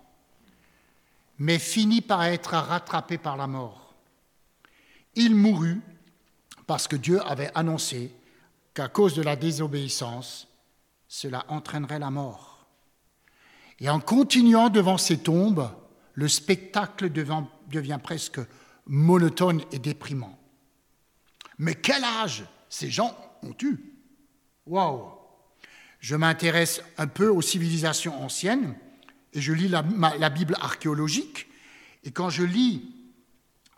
mais 1.40 1.58
finit 1.58 2.00
par 2.00 2.22
être 2.22 2.52
rattrapé 2.52 3.18
par 3.18 3.36
la 3.36 3.48
mort. 3.48 3.96
Il 5.16 5.34
mourut 5.34 5.80
parce 6.68 6.86
que 6.86 6.94
Dieu 6.94 7.20
avait 7.26 7.50
annoncé 7.56 8.14
qu'à 8.72 8.86
cause 8.86 9.16
de 9.16 9.22
la 9.22 9.34
désobéissance, 9.34 10.46
cela 11.08 11.44
entraînerait 11.48 11.98
la 11.98 12.10
mort. 12.10 12.49
Et 13.80 13.88
en 13.88 14.00
continuant 14.00 14.68
devant 14.68 14.98
ces 14.98 15.18
tombes, 15.18 15.70
le 16.14 16.28
spectacle 16.28 17.10
devient, 17.10 17.98
presque 18.02 18.40
monotone 18.86 19.62
et 19.72 19.78
déprimant. 19.78 20.38
Mais 21.58 21.74
quel 21.74 22.04
âge 22.04 22.44
ces 22.68 22.90
gens 22.90 23.16
ont 23.42 23.54
eu? 23.62 23.78
Waouh 24.66 25.10
Je 25.98 26.14
m'intéresse 26.16 26.82
un 26.98 27.06
peu 27.06 27.28
aux 27.28 27.42
civilisations 27.42 28.22
anciennes 28.22 28.74
et 29.32 29.40
je 29.40 29.52
lis 29.52 29.68
la, 29.68 29.82
Bible 30.30 30.56
archéologique. 30.60 31.48
Et 32.04 32.10
quand 32.10 32.30
je 32.30 32.42
lis 32.42 32.94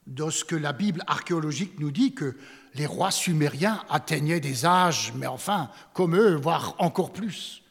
de 0.07 0.31
ce 0.31 0.45
que 0.45 0.57
la 0.57 0.73
Bible 0.73 1.05
archéologique 1.07 1.79
nous 1.79 1.91
dit, 1.91 2.15
que 2.15 2.37
les 2.75 2.87
rois 2.87 3.11
sumériens 3.11 3.85
atteignaient 3.89 4.41
des 4.41 4.65
âges, 4.65 5.13
mais 5.17 5.27
enfin, 5.27 5.71
comme 5.93 6.17
eux, 6.17 6.35
voire 6.35 6.75
encore 6.79 7.13
plus. 7.13 7.62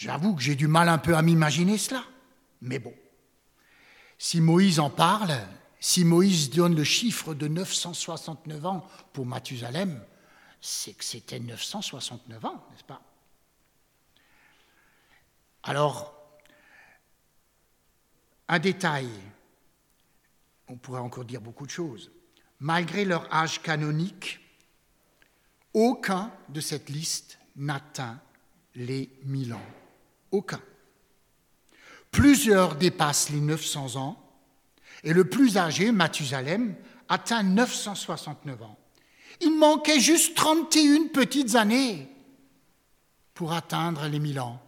J'avoue 0.00 0.34
que 0.34 0.40
j'ai 0.40 0.54
du 0.54 0.66
mal 0.66 0.88
un 0.88 0.96
peu 0.96 1.14
à 1.14 1.20
m'imaginer 1.20 1.76
cela. 1.76 2.02
Mais 2.62 2.78
bon, 2.78 2.94
si 4.16 4.40
Moïse 4.40 4.80
en 4.80 4.88
parle, 4.88 5.38
si 5.78 6.06
Moïse 6.06 6.48
donne 6.48 6.74
le 6.74 6.84
chiffre 6.84 7.34
de 7.34 7.46
969 7.48 8.64
ans 8.64 8.88
pour 9.12 9.26
Mathusalem, 9.26 10.02
c'est 10.58 10.94
que 10.94 11.04
c'était 11.04 11.38
969 11.38 12.42
ans, 12.46 12.66
n'est-ce 12.70 12.84
pas? 12.84 13.02
Alors, 15.64 16.14
un 18.48 18.58
détail, 18.58 19.10
on 20.68 20.78
pourrait 20.78 21.00
encore 21.00 21.26
dire 21.26 21.42
beaucoup 21.42 21.66
de 21.66 21.72
choses. 21.72 22.10
Malgré 22.58 23.04
leur 23.04 23.30
âge 23.34 23.60
canonique, 23.60 24.40
aucun 25.74 26.32
de 26.48 26.62
cette 26.62 26.88
liste 26.88 27.38
n'atteint 27.54 28.18
les 28.74 29.10
1000 29.24 29.52
ans. 29.52 29.79
Aucun. 30.30 30.60
Plusieurs 32.10 32.76
dépassent 32.76 33.30
les 33.30 33.40
900 33.40 33.96
ans, 33.96 34.16
et 35.02 35.12
le 35.12 35.28
plus 35.28 35.56
âgé, 35.56 35.92
Mathusalem, 35.92 36.74
atteint 37.08 37.42
969 37.42 38.62
ans. 38.62 38.78
Il 39.40 39.58
manquait 39.58 40.00
juste 40.00 40.36
31 40.36 41.08
petites 41.08 41.54
années 41.54 42.08
pour 43.34 43.52
atteindre 43.52 44.06
les 44.06 44.18
1000 44.18 44.40
ans, 44.40 44.60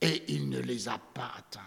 et 0.00 0.24
il 0.28 0.48
ne 0.48 0.60
les 0.60 0.88
a 0.88 0.98
pas 0.98 1.32
atteints. 1.36 1.60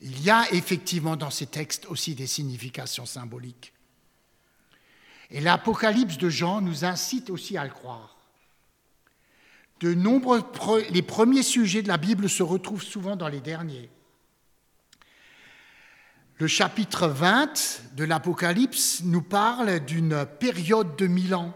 Il 0.00 0.22
y 0.22 0.30
a 0.30 0.52
effectivement 0.52 1.16
dans 1.16 1.30
ces 1.30 1.46
textes 1.46 1.86
aussi 1.86 2.14
des 2.14 2.26
significations 2.26 3.06
symboliques. 3.06 3.72
Et 5.30 5.40
l'Apocalypse 5.40 6.18
de 6.18 6.28
Jean 6.28 6.60
nous 6.60 6.84
incite 6.84 7.30
aussi 7.30 7.56
à 7.56 7.64
le 7.64 7.70
croire. 7.70 8.16
De 9.82 9.94
nombreux, 9.94 10.44
les 10.90 11.02
premiers 11.02 11.42
sujets 11.42 11.82
de 11.82 11.88
la 11.88 11.96
Bible 11.96 12.28
se 12.30 12.44
retrouvent 12.44 12.84
souvent 12.84 13.16
dans 13.16 13.26
les 13.26 13.40
derniers. 13.40 13.90
Le 16.38 16.46
chapitre 16.46 17.08
20 17.08 17.82
de 17.96 18.04
l'Apocalypse 18.04 19.02
nous 19.02 19.22
parle 19.22 19.80
d'une 19.80 20.24
période 20.38 20.94
de 20.94 21.08
mille 21.08 21.34
ans. 21.34 21.52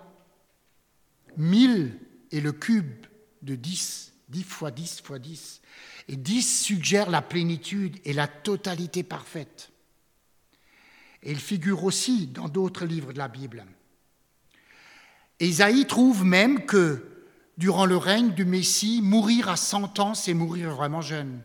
Mille 1.36 2.00
est 2.32 2.40
le 2.40 2.50
cube 2.50 3.06
de 3.42 3.54
10, 3.54 4.12
10 4.30 4.42
fois 4.42 4.72
10 4.72 5.02
fois 5.02 5.20
10. 5.20 5.60
Et 6.08 6.16
10 6.16 6.64
suggère 6.64 7.10
la 7.10 7.22
plénitude 7.22 7.96
et 8.04 8.12
la 8.12 8.26
totalité 8.26 9.04
parfaite. 9.04 9.70
Et 11.22 11.30
il 11.30 11.38
figure 11.38 11.84
aussi 11.84 12.26
dans 12.26 12.48
d'autres 12.48 12.86
livres 12.86 13.12
de 13.12 13.18
la 13.18 13.28
Bible. 13.28 13.64
Isaïe 15.38 15.86
trouve 15.86 16.24
même 16.24 16.66
que 16.66 17.15
durant 17.56 17.86
le 17.86 17.96
règne 17.96 18.32
du 18.32 18.44
Messie, 18.44 19.00
mourir 19.02 19.48
à 19.48 19.56
100 19.56 19.98
ans, 19.98 20.14
c'est 20.14 20.34
mourir 20.34 20.70
vraiment 20.70 21.00
jeune. 21.00 21.40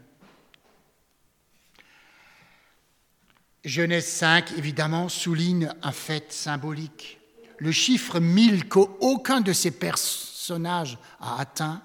Genèse 3.63 4.07
5, 4.07 4.53
évidemment, 4.57 5.07
souligne 5.07 5.71
un 5.83 5.91
fait 5.91 6.31
symbolique. 6.31 7.19
Le 7.59 7.71
chiffre 7.71 8.19
1000 8.19 8.67
qu'aucun 8.67 9.41
de 9.41 9.53
ces 9.53 9.71
personnages 9.71 10.97
a 11.19 11.39
atteint 11.39 11.83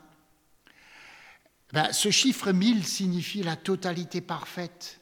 ben, 1.76 1.92
ce 1.92 2.10
chiffre 2.10 2.52
1000 2.52 2.86
signifie 2.86 3.42
la 3.42 3.54
totalité 3.54 4.22
parfaite. 4.22 4.98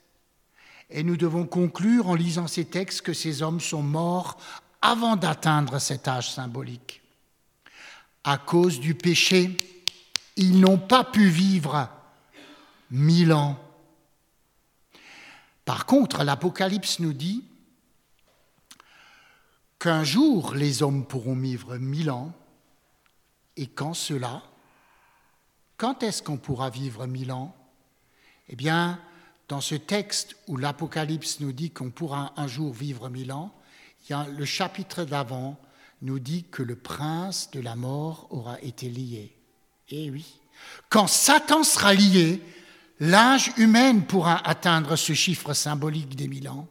Et 0.91 1.05
nous 1.05 1.17
devons 1.17 1.47
conclure 1.47 2.09
en 2.09 2.17
lisant 2.17 2.49
ces 2.49 2.65
textes 2.65 3.03
que 3.03 3.13
ces 3.13 3.43
hommes 3.43 3.61
sont 3.61 3.83
morts 3.83 4.39
avant 4.83 5.15
d'atteindre 5.15 5.79
cet 5.79 6.09
âge 6.09 6.33
symbolique. 6.33 7.04
À 8.25 8.39
cause 8.39 8.81
du 8.81 8.95
péché, 8.95 9.59
ils 10.37 10.59
n'ont 10.59 10.79
pas 10.79 11.05
pu 11.05 11.29
vivre 11.29 11.89
mille 12.91 13.33
ans. 13.33 13.59
Par 15.65 15.87
contre, 15.87 16.25
l'Apocalypse 16.25 16.99
nous 16.99 17.13
dit 17.13 17.45
qu'un 19.79 20.05
jour 20.05 20.55
les 20.55 20.83
hommes 20.83 21.07
pourront 21.07 21.37
vivre 21.37 21.77
mille 21.77 22.11
ans, 22.11 22.33
et 23.57 23.67
quand 23.67 23.95
cela, 23.95 24.43
quand 25.77 26.03
est-ce 26.03 26.23
qu'on 26.23 26.39
pourra 26.39 26.71
vivre 26.71 27.07
mille 27.07 27.33
ans? 27.33 27.55
Eh 28.49 28.57
bien, 28.57 29.01
dans 29.49 29.61
ce 29.61 29.75
texte 29.75 30.37
où 30.49 30.57
l'Apocalypse 30.57 31.41
nous 31.41 31.53
dit 31.53 31.71
qu'on 31.71 31.91
pourra 31.91 32.33
un 32.37 32.47
jour 32.47 32.73
vivre 32.73 33.09
mille 33.09 33.33
ans, 33.33 33.55
il 34.03 34.11
y 34.11 34.15
a 34.15 34.27
le 34.27 34.45
chapitre 34.45 35.05
d'avant 35.05 35.61
nous 36.03 36.19
dit 36.19 36.45
que 36.45 36.63
le 36.63 36.77
prince 36.77 37.51
de 37.51 37.61
la 37.61 37.77
mort 37.77 38.27
aura 38.31 38.61
été 38.61 38.89
lié. 38.89 39.37
Eh 39.91 40.11
oui, 40.11 40.41
quand 40.89 41.07
Satan 41.07 41.63
sera 41.63 41.95
lié, 41.95 42.41
l'âge 43.01 43.53
humain 43.57 44.01
pourra 44.01 44.47
atteindre 44.47 44.97
ce 44.97 45.13
chiffre 45.13 45.53
symbolique 45.53 46.17
des 46.17 46.29
mille 46.29 46.49
ans. 46.49 46.69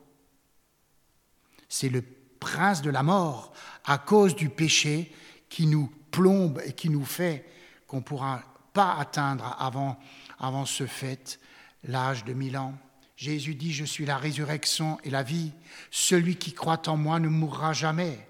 C'est 1.70 1.90
le 1.90 2.04
prince 2.40 2.82
de 2.82 2.90
la 2.90 3.04
mort, 3.04 3.54
à 3.86 3.98
cause 3.98 4.36
du 4.36 4.50
péché, 4.50 5.14
qui 5.50 5.68
nous 5.68 5.92
plombe 6.12 6.62
et 6.66 6.74
qui 6.74 6.90
nous 6.90 7.06
fait 7.06 7.46
qu'on 7.88 8.02
pourra 8.02 8.42
pas 8.74 8.96
atteindre 8.96 9.56
avant, 9.60 10.00
avant 10.40 10.66
ce 10.66 10.86
fait 10.86 11.40
l'âge 11.84 12.26
de 12.26 12.34
mille 12.34 12.58
ans. 12.58 12.74
Jésus 13.16 13.56
dit, 13.56 13.72
je 13.72 13.86
suis 13.86 14.06
la 14.06 14.18
résurrection 14.18 14.98
et 15.04 15.10
la 15.10 15.24
vie. 15.24 15.52
Celui 15.92 16.36
qui 16.36 16.54
croit 16.54 16.82
en 16.88 16.98
moi 16.98 17.20
ne 17.20 17.28
mourra 17.28 17.74
jamais. 17.74 18.28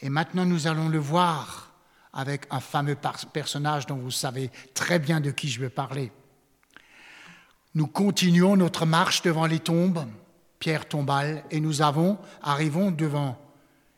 Et 0.00 0.08
maintenant, 0.08 0.46
nous 0.46 0.66
allons 0.66 0.88
le 0.88 0.98
voir 0.98 1.72
avec 2.12 2.46
un 2.50 2.60
fameux 2.60 2.96
personnage 3.32 3.86
dont 3.86 3.96
vous 3.96 4.10
savez 4.10 4.50
très 4.74 4.98
bien 4.98 5.20
de 5.20 5.30
qui 5.30 5.48
je 5.48 5.60
veux 5.60 5.70
parler. 5.70 6.10
Nous 7.74 7.86
continuons 7.86 8.56
notre 8.56 8.84
marche 8.84 9.22
devant 9.22 9.46
les 9.46 9.60
tombes, 9.60 10.04
pierre 10.58 10.88
tombale, 10.88 11.44
et 11.50 11.60
nous 11.60 11.82
avons, 11.82 12.18
arrivons 12.42 12.90
devant 12.90 13.38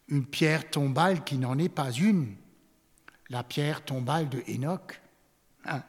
une 0.08 0.26
pierre 0.26 0.68
tombale 0.70 1.24
qui 1.24 1.38
n'en 1.38 1.58
est 1.58 1.70
pas 1.70 1.90
une, 1.90 2.36
la 3.30 3.42
pierre 3.42 3.82
tombale 3.82 4.28
de 4.28 4.42
Enoch. 4.46 5.00
Hein. 5.64 5.82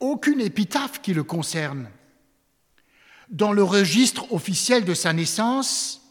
Aucune 0.00 0.40
épitaphe 0.40 1.02
qui 1.02 1.12
le 1.12 1.22
concerne. 1.22 1.90
Dans 3.28 3.52
le 3.52 3.62
registre 3.62 4.32
officiel 4.32 4.84
de 4.84 4.94
sa 4.94 5.12
naissance, 5.12 6.05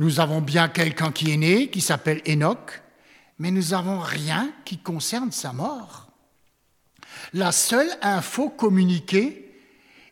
nous 0.00 0.18
avons 0.18 0.40
bien 0.40 0.68
quelqu'un 0.68 1.12
qui 1.12 1.30
est 1.30 1.36
né, 1.36 1.68
qui 1.68 1.82
s'appelle 1.82 2.22
Enoch, 2.26 2.80
mais 3.38 3.50
nous 3.50 3.68
n'avons 3.72 3.98
rien 3.98 4.50
qui 4.64 4.78
concerne 4.78 5.30
sa 5.30 5.52
mort. 5.52 6.10
La 7.34 7.52
seule 7.52 7.90
info 8.00 8.48
communiquée 8.48 9.54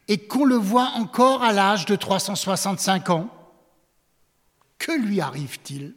est 0.07 0.29
qu'on 0.29 0.45
le 0.45 0.57
voit 0.57 0.91
encore 0.97 1.43
à 1.43 1.55
l'âge 1.55 1.87
de 1.87 1.97
365 1.97 3.09
ans. 3.09 3.31
Que 4.77 4.93
lui 4.93 5.23
arrive-t-il? 5.23 5.95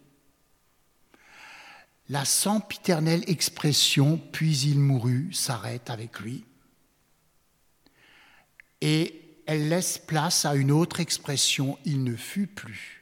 La 2.08 2.24
sempiternelle 2.24 3.26
expression 3.28 4.18
puis 4.32 4.58
il 4.60 4.80
mourut 4.80 5.34
s'arrête 5.34 5.90
avec 5.90 6.22
lui 6.22 6.46
et 8.80 9.22
elle 9.48 9.68
laisse 9.68 9.98
place 9.98 10.46
à 10.46 10.56
une 10.56 10.72
autre 10.72 11.02
expression 11.02 11.78
il 11.84 12.06
ne 12.06 12.16
fut 12.16 12.48
plus. 12.48 13.01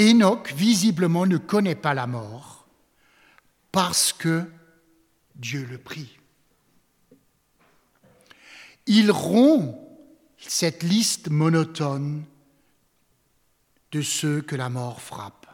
Enoch 0.00 0.52
visiblement 0.52 1.26
ne 1.26 1.36
connaît 1.36 1.74
pas 1.74 1.94
la 1.94 2.06
mort 2.06 2.66
parce 3.70 4.12
que 4.12 4.50
Dieu 5.36 5.66
le 5.70 5.78
prie. 5.78 6.18
Il 8.86 9.10
rompt 9.10 9.76
cette 10.38 10.82
liste 10.82 11.28
monotone 11.30 12.24
de 13.92 14.02
ceux 14.02 14.40
que 14.40 14.56
la 14.56 14.68
mort 14.68 15.00
frappe. 15.02 15.46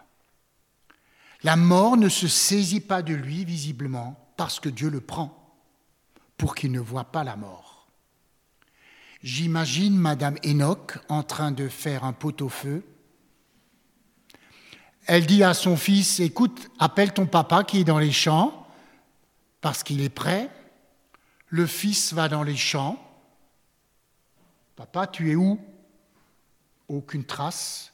La 1.43 1.57
mort 1.57 1.97
ne 1.97 2.09
se 2.09 2.29
saisit 2.29 2.81
pas 2.81 3.03
de 3.03 3.15
lui 3.15 3.45
visiblement 3.45 4.33
parce 4.37 4.61
que 4.61 4.69
Dieu 4.69 4.91
le 4.91 5.01
prend 5.01 5.59
pour 6.37 6.55
qu'il 6.55 6.73
ne 6.73 6.81
voit 6.81 7.05
pas 7.05 7.25
la 7.25 7.37
mort. 7.37 7.89
J'imagine 9.23 9.97
Madame 9.97 10.37
Enoch 10.45 10.99
en 11.09 11.23
train 11.23 11.51
de 11.51 11.69
faire 11.69 12.05
un 12.05 12.13
pot-au-feu. 12.13 12.85
Elle 15.07 15.27
dit 15.27 15.45
à 15.45 15.55
son 15.55 15.77
fils, 15.77 16.19
écoute, 16.21 16.69
appelle 16.79 17.13
ton 17.13 17.27
papa 17.27 17.63
qui 17.63 17.79
est 17.81 17.85
dans 17.85 17.99
les 17.99 18.13
champs, 18.13 18.67
parce 19.61 19.83
qu'il 19.83 20.01
est 20.01 20.09
prêt. 20.09 20.51
Le 21.49 21.67
fils 21.67 22.13
va 22.13 22.29
dans 22.29 22.43
les 22.43 22.57
champs. 22.57 23.01
Papa, 24.75 25.07
tu 25.07 25.31
es 25.31 25.37
où? 25.37 25.61
Aucune 26.89 27.25
trace, 27.25 27.93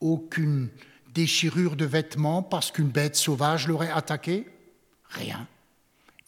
aucune 0.00 0.68
déchirure 1.14 1.76
de 1.76 1.84
vêtements 1.84 2.42
parce 2.42 2.70
qu'une 2.70 2.88
bête 2.88 3.16
sauvage 3.16 3.68
l'aurait 3.68 3.90
attaqué? 3.90 4.46
Rien. 5.08 5.46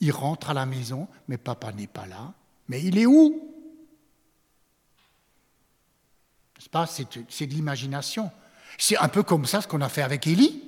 Il 0.01 0.13
rentre 0.13 0.51
à 0.51 0.55
la 0.55 0.65
maison, 0.65 1.09
mais 1.29 1.37
papa 1.37 1.73
n'est 1.73 1.87
pas 1.87 2.07
là. 2.07 2.33
Mais 2.69 2.83
il 2.83 2.97
est 2.99 3.07
où? 3.07 3.53
C'est 6.59 6.71
pas? 6.71 6.87
C'est 6.87 7.47
de 7.47 7.55
l'imagination. 7.55 8.31
C'est 8.79 8.97
un 8.97 9.09
peu 9.09 9.23
comme 9.23 9.47
ça 9.47 9.61
ce 9.61 9.69
qu'on 9.69 9.81
a 9.81 9.89
fait 9.89 10.03
avec 10.03 10.27
Élie. 10.27 10.63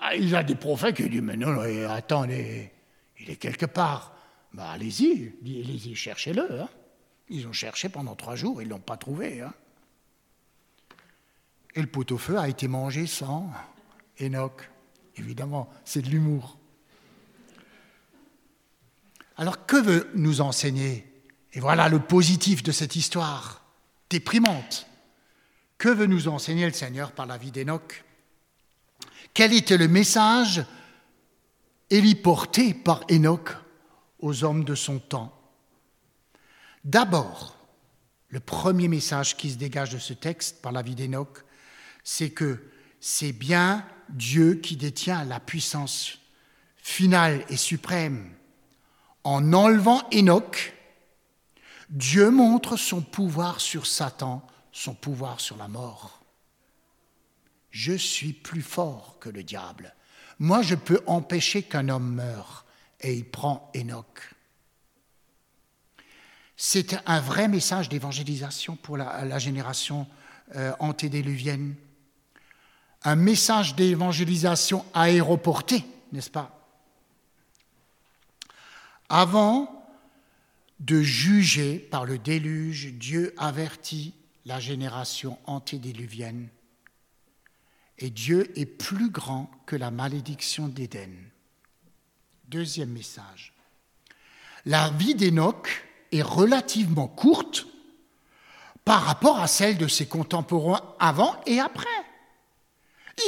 Ah, 0.00 0.14
il 0.14 0.28
y 0.28 0.36
a 0.36 0.42
des 0.42 0.54
prophètes 0.54 0.96
qui 0.96 1.08
disent 1.08 1.22
Mais 1.22 1.36
non, 1.36 1.60
attendez, 1.88 2.70
il 3.20 3.30
est 3.30 3.36
quelque 3.36 3.66
part. 3.66 4.14
Bah, 4.52 4.70
allez-y, 4.70 5.34
allez-y, 5.42 5.94
cherchez-le. 5.94 6.62
Hein. 6.62 6.68
Ils 7.28 7.46
ont 7.46 7.52
cherché 7.52 7.88
pendant 7.88 8.14
trois 8.14 8.36
jours, 8.36 8.60
ils 8.60 8.66
ne 8.66 8.70
l'ont 8.70 8.80
pas 8.80 8.96
trouvé. 8.96 9.40
Hein. 9.40 9.52
Et 11.74 11.80
le 11.80 11.86
pot-au-feu 11.86 12.38
a 12.38 12.48
été 12.48 12.68
mangé 12.68 13.06
sans 13.06 13.50
Enoch. 14.20 14.70
Évidemment, 15.16 15.68
c'est 15.84 16.02
de 16.02 16.08
l'humour. 16.08 16.58
Alors 19.36 19.66
que 19.66 19.76
veut 19.76 20.10
nous 20.14 20.40
enseigner? 20.40 21.10
Et 21.52 21.60
voilà 21.60 21.88
le 21.88 22.00
positif 22.00 22.62
de 22.62 22.72
cette 22.72 22.96
histoire 22.96 23.64
déprimante. 24.10 24.86
Que 25.78 25.88
veut 25.88 26.06
nous 26.06 26.28
enseigner 26.28 26.66
le 26.66 26.72
Seigneur 26.72 27.12
par 27.12 27.26
la 27.26 27.36
vie 27.36 27.50
d'Enoch? 27.50 28.04
Quel 29.32 29.52
était 29.52 29.76
le 29.76 29.88
message 29.88 30.64
héliporté 31.90 32.72
par 32.72 33.04
Enoch 33.10 33.50
aux 34.20 34.44
hommes 34.44 34.64
de 34.64 34.74
son 34.74 34.98
temps? 34.98 35.36
D'abord, 36.84 37.56
le 38.28 38.40
premier 38.40 38.88
message 38.88 39.36
qui 39.36 39.50
se 39.50 39.56
dégage 39.56 39.90
de 39.90 39.98
ce 39.98 40.12
texte 40.12 40.60
par 40.62 40.72
la 40.72 40.82
vie 40.82 40.94
d'Enoch, 40.94 41.44
c'est 42.02 42.30
que 42.30 42.70
c'est 43.00 43.32
bien 43.32 43.84
Dieu 44.08 44.54
qui 44.54 44.76
détient 44.76 45.24
la 45.24 45.40
puissance 45.40 46.18
finale 46.76 47.44
et 47.48 47.56
suprême. 47.56 48.30
En 49.24 49.52
enlevant 49.52 50.02
Enoch, 50.12 50.74
Dieu 51.90 52.30
montre 52.30 52.76
son 52.76 53.02
pouvoir 53.02 53.60
sur 53.60 53.86
Satan, 53.86 54.46
son 54.74 54.92
pouvoir 54.92 55.40
sur 55.40 55.56
la 55.56 55.68
mort. 55.68 56.20
Je 57.70 57.92
suis 57.92 58.32
plus 58.32 58.60
fort 58.60 59.16
que 59.20 59.28
le 59.28 59.44
diable. 59.44 59.94
Moi, 60.40 60.62
je 60.62 60.74
peux 60.74 61.00
empêcher 61.06 61.62
qu'un 61.62 61.88
homme 61.88 62.16
meure. 62.16 62.66
Et 63.00 63.14
il 63.14 63.24
prend 63.24 63.70
Enoch. 63.76 64.34
C'est 66.56 66.96
un 67.06 67.20
vrai 67.20 67.48
message 67.48 67.88
d'évangélisation 67.88 68.76
pour 68.76 68.96
la, 68.96 69.38
génération 69.38 70.06
euh, 70.56 70.72
antédéluvienne 70.78 71.74
un 73.04 73.16
message 73.16 73.74
d'évangélisation 73.74 74.84
aéroporté, 74.94 75.84
n'est-ce 76.12 76.30
pas? 76.30 76.50
Avant 79.10 79.86
de 80.80 81.02
juger 81.02 81.78
par 81.78 82.06
le 82.06 82.18
déluge, 82.18 82.94
Dieu 82.94 83.34
avertit 83.36 84.14
la 84.46 84.60
génération 84.60 85.38
antédéluvienne. 85.46 86.48
Et 87.98 88.10
Dieu 88.10 88.52
est 88.58 88.66
plus 88.66 89.10
grand 89.10 89.50
que 89.66 89.76
la 89.76 89.90
malédiction 89.90 90.68
d'Éden. 90.68 91.12
Deuxième 92.48 92.90
message. 92.90 93.54
La 94.66 94.90
vie 94.90 95.14
d'Enoch 95.14 95.68
est 96.12 96.22
relativement 96.22 97.08
courte 97.08 97.66
par 98.84 99.02
rapport 99.02 99.38
à 99.38 99.46
celle 99.46 99.78
de 99.78 99.88
ses 99.88 100.06
contemporains 100.06 100.94
avant 100.98 101.40
et 101.46 101.60
après. 101.60 101.86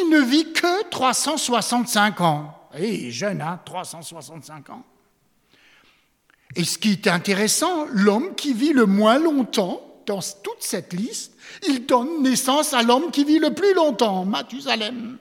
Il 0.01 0.11
ne 0.11 0.21
vit 0.21 0.53
que 0.53 0.89
365 0.91 2.21
ans. 2.21 2.69
Et 2.75 3.11
jeune, 3.11 3.41
hein, 3.41 3.61
365 3.65 4.71
ans. 4.71 4.85
Et 6.57 6.65
ce 6.65 6.79
qui 6.79 6.93
est 6.93 7.07
intéressant, 7.07 7.87
l'homme 7.87 8.35
qui 8.35 8.53
vit 8.53 8.73
le 8.73 8.87
moins 8.87 9.19
longtemps 9.19 9.86
dans 10.07 10.21
toute 10.21 10.63
cette 10.63 10.93
liste, 10.93 11.33
il 11.67 11.87
donne 11.87 12.23
naissance 12.23 12.73
à 12.73 12.83
l'homme 12.83 13.11
qui 13.11 13.25
vit 13.25 13.39
le 13.39 13.55
plus 13.55 13.75
longtemps, 13.75 14.25
Mathusalem. 14.25 15.19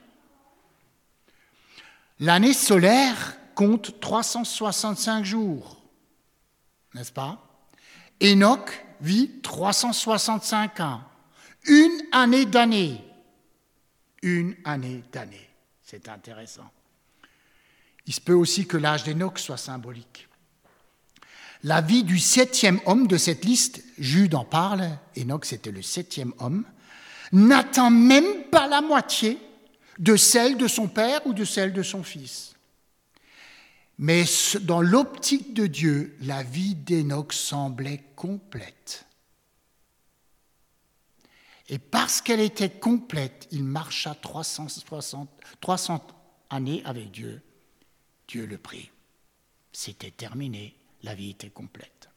L'année 2.19 2.54
solaire 2.54 3.38
compte 3.56 4.00
365 4.00 5.26
jours, 5.26 5.82
n'est-ce 6.93 7.12
pas? 7.12 7.41
Enoch 8.24 8.86
vit 9.02 9.32
365 9.41 10.80
ans, 10.80 11.02
une 11.65 12.02
année 12.12 12.45
d'année 12.45 13.02
une 14.26 14.56
année 14.65 15.04
d'année. 15.12 15.50
C'est 15.84 16.10
intéressant. 16.10 16.69
Il 18.08 18.13
se 18.13 18.19
peut 18.19 18.34
aussi 18.34 18.67
que 18.67 18.76
l'âge 18.76 19.04
d'Enoch 19.04 19.38
soit 19.38 19.58
symbolique. 19.58 20.28
La 21.63 21.82
vie 21.82 22.04
du 22.04 22.20
septième 22.20 22.80
homme 22.86 23.08
de 23.08 23.18
cette 23.18 23.46
liste, 23.46 23.84
Jude 23.98 24.36
en 24.36 24.46
parle, 24.46 24.89
Enoch 25.18 25.46
c'était 25.46 25.72
le 25.72 25.82
septième 25.82 26.34
homme, 26.39 26.65
n'atteint 27.32 27.89
même 27.89 28.44
pas 28.52 28.68
la 28.68 28.82
moitié 28.82 29.39
de 30.00 30.15
celle 30.15 30.58
de 30.58 30.68
son 30.68 30.88
père 30.88 31.26
ou 31.26 31.34
de 31.34 31.46
celle 31.46 31.74
de 31.74 31.84
son 31.84 32.04
fils. 32.04 32.54
Mais 33.98 34.26
dans 34.62 34.82
l'optique 34.82 35.54
de 35.54 35.68
Dieu, 35.68 36.18
la 36.22 36.44
vie 36.44 36.76
d'Enoch 36.76 37.32
semblait 37.32 38.04
complète. 38.15 39.06
Et 41.70 41.80
parce 41.80 42.22
qu'elle 42.22 42.41
était 42.41 42.70
complète, 42.70 43.48
il 43.52 43.63
marcha 43.63 44.13
360, 44.13 45.30
300 45.62 46.06
années 46.50 46.84
avec 46.86 47.12
Dieu. 47.12 47.41
Dieu 48.28 48.46
le 48.46 48.58
prit. 48.58 48.91
C'était 49.72 50.12
terminé, 50.12 50.76
la 51.06 51.15
vie 51.15 51.30
était 51.30 51.50
complète. 51.50 52.10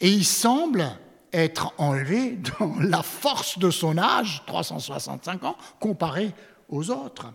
Et 0.00 0.10
il 0.10 0.24
semble 0.24 0.98
être 1.32 1.72
enlevé 1.78 2.38
dans 2.58 2.74
la 2.80 3.02
force 3.02 3.58
de 3.58 3.70
son 3.70 3.96
âge, 3.96 4.42
365 4.46 5.44
ans, 5.44 5.56
comparé 5.80 6.34
aux 6.68 6.90
autres. 6.90 7.32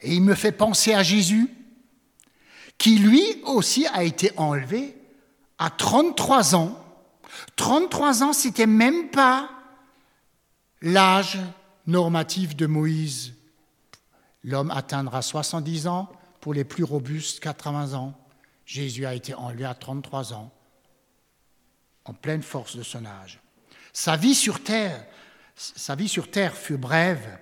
Et 0.00 0.14
il 0.14 0.22
me 0.22 0.34
fait 0.34 0.52
penser 0.52 0.94
à 0.94 1.02
Jésus, 1.02 1.48
qui 2.78 2.98
lui 2.98 3.22
aussi 3.44 3.86
a 3.86 4.02
été 4.02 4.32
enlevé 4.36 4.96
à 5.58 5.70
33 5.70 6.54
ans. 6.56 6.78
33 7.56 8.22
ans, 8.22 8.32
c'était 8.32 8.66
même 8.66 9.08
pas 9.10 9.50
l'âge 10.82 11.38
normatif 11.86 12.56
de 12.56 12.66
Moïse. 12.66 13.34
L'homme 14.42 14.70
atteindra 14.70 15.22
70 15.22 15.86
ans, 15.86 16.10
pour 16.40 16.52
les 16.52 16.64
plus 16.64 16.84
robustes 16.84 17.40
80 17.40 17.94
ans. 17.94 18.14
Jésus 18.66 19.06
a 19.06 19.14
été 19.14 19.34
enlevé 19.34 19.64
à 19.64 19.74
33 19.74 20.32
ans, 20.32 20.52
en 22.04 22.14
pleine 22.14 22.42
force 22.42 22.76
de 22.76 22.82
son 22.82 23.04
âge. 23.04 23.40
Sa 23.92 24.16
vie 24.16 24.34
sur 24.34 24.62
terre, 24.62 25.06
sa 25.54 25.94
vie 25.94 26.08
sur 26.08 26.30
terre 26.30 26.56
fut 26.56 26.76
brève 26.76 27.38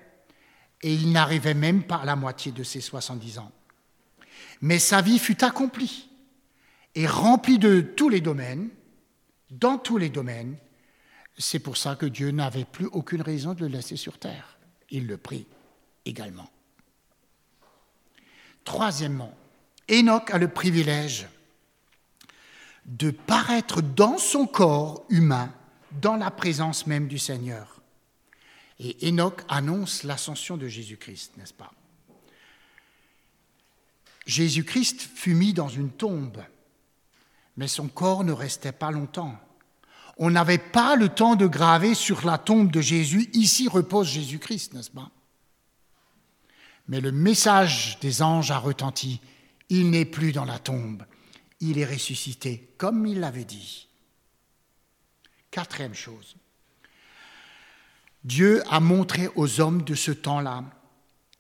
et 0.83 0.93
il 0.93 1.13
n'arrivait 1.13 1.55
même 1.55 1.85
pas 1.85 1.97
à 1.97 2.05
la 2.05 2.17
moitié 2.17 2.53
de 2.53 2.63
ses 2.63 2.81
70 2.81 3.39
ans. 3.39 3.53
Mais 4.61 4.79
sa 4.79 5.01
vie 5.01 5.19
fut 5.19 5.45
accomplie 5.45 6.09
et 6.95 7.07
remplie 7.07 7.59
de 7.59 7.81
tous 7.81 8.09
les 8.09 8.21
domaines, 8.21 8.69
dans 9.51 9.79
tous 9.79 9.99
les 9.99 10.11
domaines, 10.11 10.57
c'est 11.39 11.59
pour 11.59 11.77
ça 11.77 11.97
que 11.97 12.07
Dieu 12.07 12.31
n'avait 12.31 12.65
plus 12.65 12.87
aucune 12.87 13.23
raison 13.23 13.55
de 13.55 13.61
le 13.61 13.69
laisser 13.69 13.97
sur 13.97 14.19
terre. 14.19 14.59
Il 14.91 15.07
le 15.07 15.17
prit 15.17 15.47
également. 16.05 16.51
Troisièmement, 18.65 19.35
Enoch 19.93 20.31
a 20.31 20.39
le 20.39 20.49
privilège 20.49 21.29
de 22.87 23.11
paraître 23.11 23.83
dans 23.83 24.19
son 24.19 24.47
corps 24.47 25.05
humain, 25.09 25.53
dans 26.01 26.17
la 26.17 26.31
présence 26.31 26.87
même 26.87 27.07
du 27.07 27.19
Seigneur. 27.19 27.81
Et 28.79 29.09
Enoch 29.09 29.43
annonce 29.49 30.03
l'ascension 30.03 30.57
de 30.57 30.67
Jésus-Christ, 30.67 31.37
n'est-ce 31.37 31.53
pas? 31.53 31.73
Jésus-Christ 34.27 35.01
fut 35.15 35.35
mis 35.35 35.53
dans 35.53 35.69
une 35.69 35.91
tombe, 35.91 36.43
mais 37.57 37.69
son 37.69 37.89
corps 37.89 38.25
ne 38.25 38.33
restait 38.33 38.73
pas 38.73 38.91
longtemps. 38.91 39.39
On 40.17 40.31
n'avait 40.31 40.59
pas 40.59 40.97
le 40.97 41.09
temps 41.09 41.37
de 41.37 41.47
graver 41.47 41.95
sur 41.95 42.25
la 42.25 42.39
tombe 42.39 42.71
de 42.71 42.81
Jésus, 42.81 43.29
ici 43.33 43.69
repose 43.69 44.09
Jésus-Christ, 44.09 44.75
n'est-ce 44.75 44.91
pas? 44.91 45.11
Mais 46.89 47.01
le 47.01 47.13
message 47.13 47.99
des 48.01 48.23
anges 48.23 48.51
a 48.51 48.59
retenti, 48.59 49.21
il 49.73 49.89
n'est 49.89 50.05
plus 50.05 50.33
dans 50.33 50.45
la 50.45 50.59
tombe, 50.59 51.03
il 51.61 51.79
est 51.79 51.87
ressuscité, 51.87 52.75
comme 52.77 53.07
il 53.07 53.21
l'avait 53.21 53.47
dit. 53.47 53.89
Quatrième 55.51 55.95
chose, 55.95 56.37
Dieu 58.23 58.63
a 58.71 58.81
montré 58.81 59.31
aux 59.35 59.61
hommes 59.61 59.81
de 59.81 59.95
ce 59.95 60.11
temps-là 60.11 60.65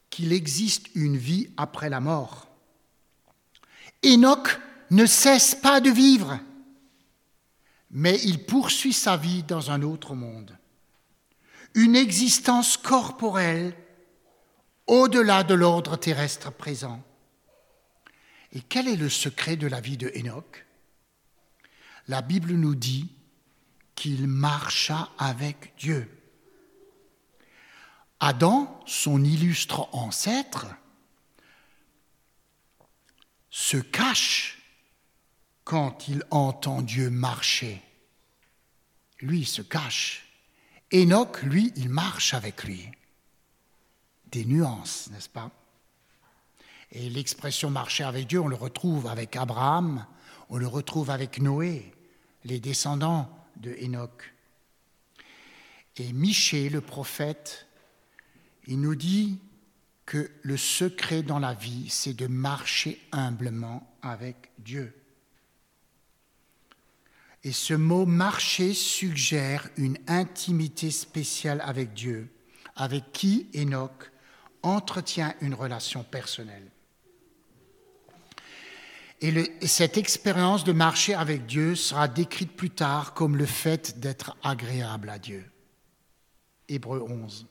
qu'il 0.08 0.32
existe 0.32 0.86
une 0.94 1.18
vie 1.18 1.50
après 1.58 1.90
la 1.90 2.00
mort. 2.00 2.48
Enoch 4.02 4.58
ne 4.90 5.04
cesse 5.04 5.54
pas 5.54 5.82
de 5.82 5.90
vivre, 5.90 6.40
mais 7.90 8.18
il 8.24 8.46
poursuit 8.46 8.94
sa 8.94 9.18
vie 9.18 9.42
dans 9.42 9.70
un 9.70 9.82
autre 9.82 10.14
monde. 10.14 10.56
Une 11.74 11.96
existence 11.96 12.78
corporelle 12.78 13.76
au-delà 14.86 15.42
de 15.42 15.52
l'ordre 15.52 15.96
terrestre 15.96 16.50
présent. 16.50 17.02
Et 18.52 18.60
quel 18.60 18.88
est 18.88 18.96
le 18.96 19.08
secret 19.08 19.56
de 19.56 19.66
la 19.66 19.80
vie 19.80 19.96
de 19.96 20.12
Enoch? 20.14 20.66
La 22.08 22.22
Bible 22.22 22.52
nous 22.52 22.74
dit 22.74 23.10
qu'il 23.94 24.26
marcha 24.26 25.10
avec 25.18 25.74
Dieu. 25.78 26.10
Adam, 28.20 28.80
son 28.86 29.24
illustre 29.24 29.88
ancêtre, 29.92 30.66
se 33.50 33.76
cache 33.76 34.58
quand 35.64 36.08
il 36.08 36.24
entend 36.30 36.82
Dieu 36.82 37.10
marcher. 37.10 37.82
Lui 39.20 39.40
il 39.40 39.46
se 39.46 39.62
cache. 39.62 40.26
Enoch, 40.92 41.42
lui, 41.42 41.72
il 41.76 41.88
marche 41.88 42.34
avec 42.34 42.64
lui. 42.64 42.86
Des 44.26 44.44
nuances, 44.44 45.08
n'est-ce 45.10 45.28
pas? 45.28 45.50
Et 46.92 47.08
l'expression 47.08 47.70
marcher 47.70 48.04
avec 48.04 48.26
Dieu, 48.26 48.40
on 48.40 48.48
le 48.48 48.54
retrouve 48.54 49.06
avec 49.06 49.34
Abraham, 49.34 50.04
on 50.50 50.58
le 50.58 50.66
retrouve 50.66 51.08
avec 51.08 51.40
Noé, 51.40 51.90
les 52.44 52.60
descendants 52.60 53.30
de 53.56 53.74
Enoch. 53.82 54.34
Et 55.96 56.12
Michée, 56.12 56.68
le 56.68 56.82
prophète, 56.82 57.66
il 58.66 58.80
nous 58.80 58.94
dit 58.94 59.40
que 60.04 60.30
le 60.42 60.58
secret 60.58 61.22
dans 61.22 61.38
la 61.38 61.54
vie, 61.54 61.88
c'est 61.88 62.12
de 62.12 62.26
marcher 62.26 63.00
humblement 63.10 63.90
avec 64.02 64.50
Dieu. 64.58 64.94
Et 67.44 67.52
ce 67.52 67.72
mot 67.72 68.04
marcher 68.04 68.74
suggère 68.74 69.68
une 69.78 69.98
intimité 70.06 70.90
spéciale 70.90 71.62
avec 71.64 71.94
Dieu, 71.94 72.30
avec 72.76 73.12
qui 73.12 73.48
Enoch 73.54 74.12
entretient 74.62 75.34
une 75.40 75.54
relation 75.54 76.04
personnelle. 76.04 76.70
Et, 79.22 79.68
cette 79.68 79.96
expérience 79.96 80.64
de 80.64 80.72
marcher 80.72 81.14
avec 81.14 81.46
Dieu 81.46 81.76
sera 81.76 82.08
décrite 82.08 82.56
plus 82.56 82.70
tard 82.70 83.14
comme 83.14 83.36
le 83.36 83.46
fait 83.46 84.00
d'être 84.00 84.36
agréable 84.42 85.08
à 85.08 85.20
Dieu. 85.20 85.48
Hébreu 86.68 87.04
11. 87.08 87.46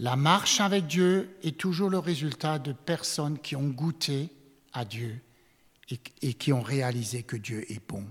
La 0.00 0.16
marche 0.16 0.60
avec 0.60 0.88
Dieu 0.88 1.36
est 1.44 1.56
toujours 1.56 1.88
le 1.88 2.00
résultat 2.00 2.58
de 2.58 2.72
personnes 2.72 3.38
qui 3.38 3.54
ont 3.54 3.68
goûté 3.68 4.30
à 4.72 4.84
Dieu 4.84 5.20
et, 5.88 6.34
qui 6.34 6.52
ont 6.52 6.62
réalisé 6.62 7.22
que 7.22 7.36
Dieu 7.36 7.70
est 7.70 7.86
bon. 7.88 8.04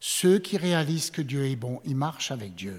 Ceux 0.00 0.38
qui 0.38 0.58
réalisent 0.58 1.10
que 1.10 1.22
Dieu 1.22 1.46
est 1.46 1.56
bon, 1.56 1.80
ils 1.84 1.96
marchent 1.96 2.30
avec 2.30 2.54
Dieu. 2.54 2.78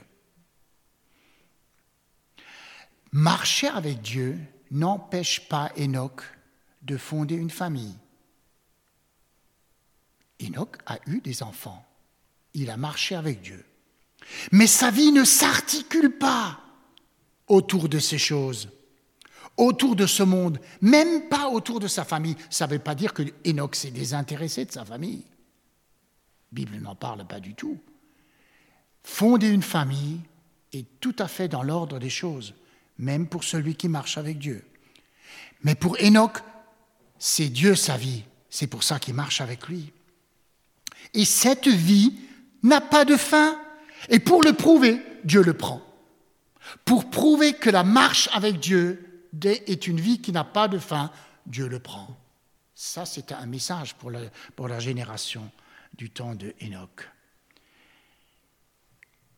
Marcher 3.12 3.68
avec 3.68 4.02
Dieu 4.02 4.38
n'empêche 4.70 5.48
pas 5.48 5.72
Enoch 5.78 6.22
de 6.84 6.98
fonder 6.98 7.36
une 7.36 7.50
famille. 7.50 7.96
Enoch 10.42 10.78
a 10.86 11.00
eu 11.08 11.22
des 11.22 11.44
enfants. 11.44 11.86
Il 12.54 12.70
a 12.70 12.78
marché 12.78 13.16
avec 13.16 13.42
Dieu. 13.42 13.66
Mais 14.52 14.68
sa 14.68 14.92
vie 14.92 15.12
ne 15.12 15.24
s'articule 15.24 16.18
pas 16.18 16.60
autour 17.48 17.90
de 17.90 18.00
ces 18.00 18.18
choses, 18.18 18.70
autour 19.58 19.96
de 19.96 20.06
ce 20.06 20.24
monde, 20.24 20.60
même 20.82 21.28
pas 21.30 21.50
autour 21.50 21.80
de 21.80 21.88
sa 21.88 22.06
famille. 22.06 22.36
Ça 22.50 22.68
ne 22.68 22.74
veut 22.74 22.80
pas 22.80 22.96
dire 22.96 23.14
que 23.14 23.24
Enoch 23.46 23.76
s'est 23.76 23.92
désintéressé 23.92 24.66
de 24.66 24.72
sa 24.72 24.86
famille. 24.86 25.24
La 26.52 26.64
Bible 26.64 26.78
n'en 26.78 26.96
parle 26.96 27.26
pas 27.28 27.40
du 27.40 27.54
tout. 27.54 27.80
Fonder 29.04 29.50
une 29.50 29.64
famille 29.64 30.22
est 30.72 30.88
tout 31.00 31.16
à 31.20 31.28
fait 31.28 31.48
dans 31.48 31.64
l'ordre 31.64 32.00
des 32.00 32.10
choses, 32.10 32.54
même 32.98 33.28
pour 33.28 33.44
celui 33.44 33.76
qui 33.76 33.90
marche 33.90 34.18
avec 34.18 34.40
Dieu. 34.40 34.64
Mais 35.64 35.76
pour 35.76 35.98
Enoch, 36.02 36.42
c'est 37.26 37.50
Dieu 37.50 37.76
sa 37.76 37.96
vie. 37.96 38.24
C'est 38.50 38.68
pour 38.68 38.84
ça 38.84 39.00
qu'il 39.00 39.14
marche 39.14 39.42
avec 39.42 39.68
lui. 39.68 39.94
Et 41.14 41.26
cette 41.26 41.68
vie 41.68 42.14
n'a 42.64 42.82
pas 42.82 43.06
de 43.06 43.16
fin. 43.16 43.60
Et 44.10 44.20
pour 44.20 44.44
le 44.44 44.54
prouver, 44.54 45.02
Dieu 45.24 45.42
le 45.42 45.54
prend 45.54 45.82
pour 46.86 47.10
prouver 47.10 47.54
que 47.54 47.70
la 47.70 47.84
marche 47.84 48.30
avec 48.34 48.60
Dieu 48.60 49.30
est 49.44 49.88
une 49.88 50.00
vie 50.00 50.22
qui 50.22 50.32
n'a 50.32 50.44
pas 50.44 50.68
de 50.68 50.78
fin, 50.78 51.12
Dieu 51.46 51.68
le 51.68 51.80
prend. 51.80 52.08
Ça, 52.76 53.06
c'est 53.06 53.32
un 53.32 53.46
message 53.46 53.96
pour 53.96 54.12
la, 54.12 54.80
génération 54.80 55.50
du 55.96 56.10
temps 56.10 56.36
de 56.36 56.54
Enoch. 56.62 57.10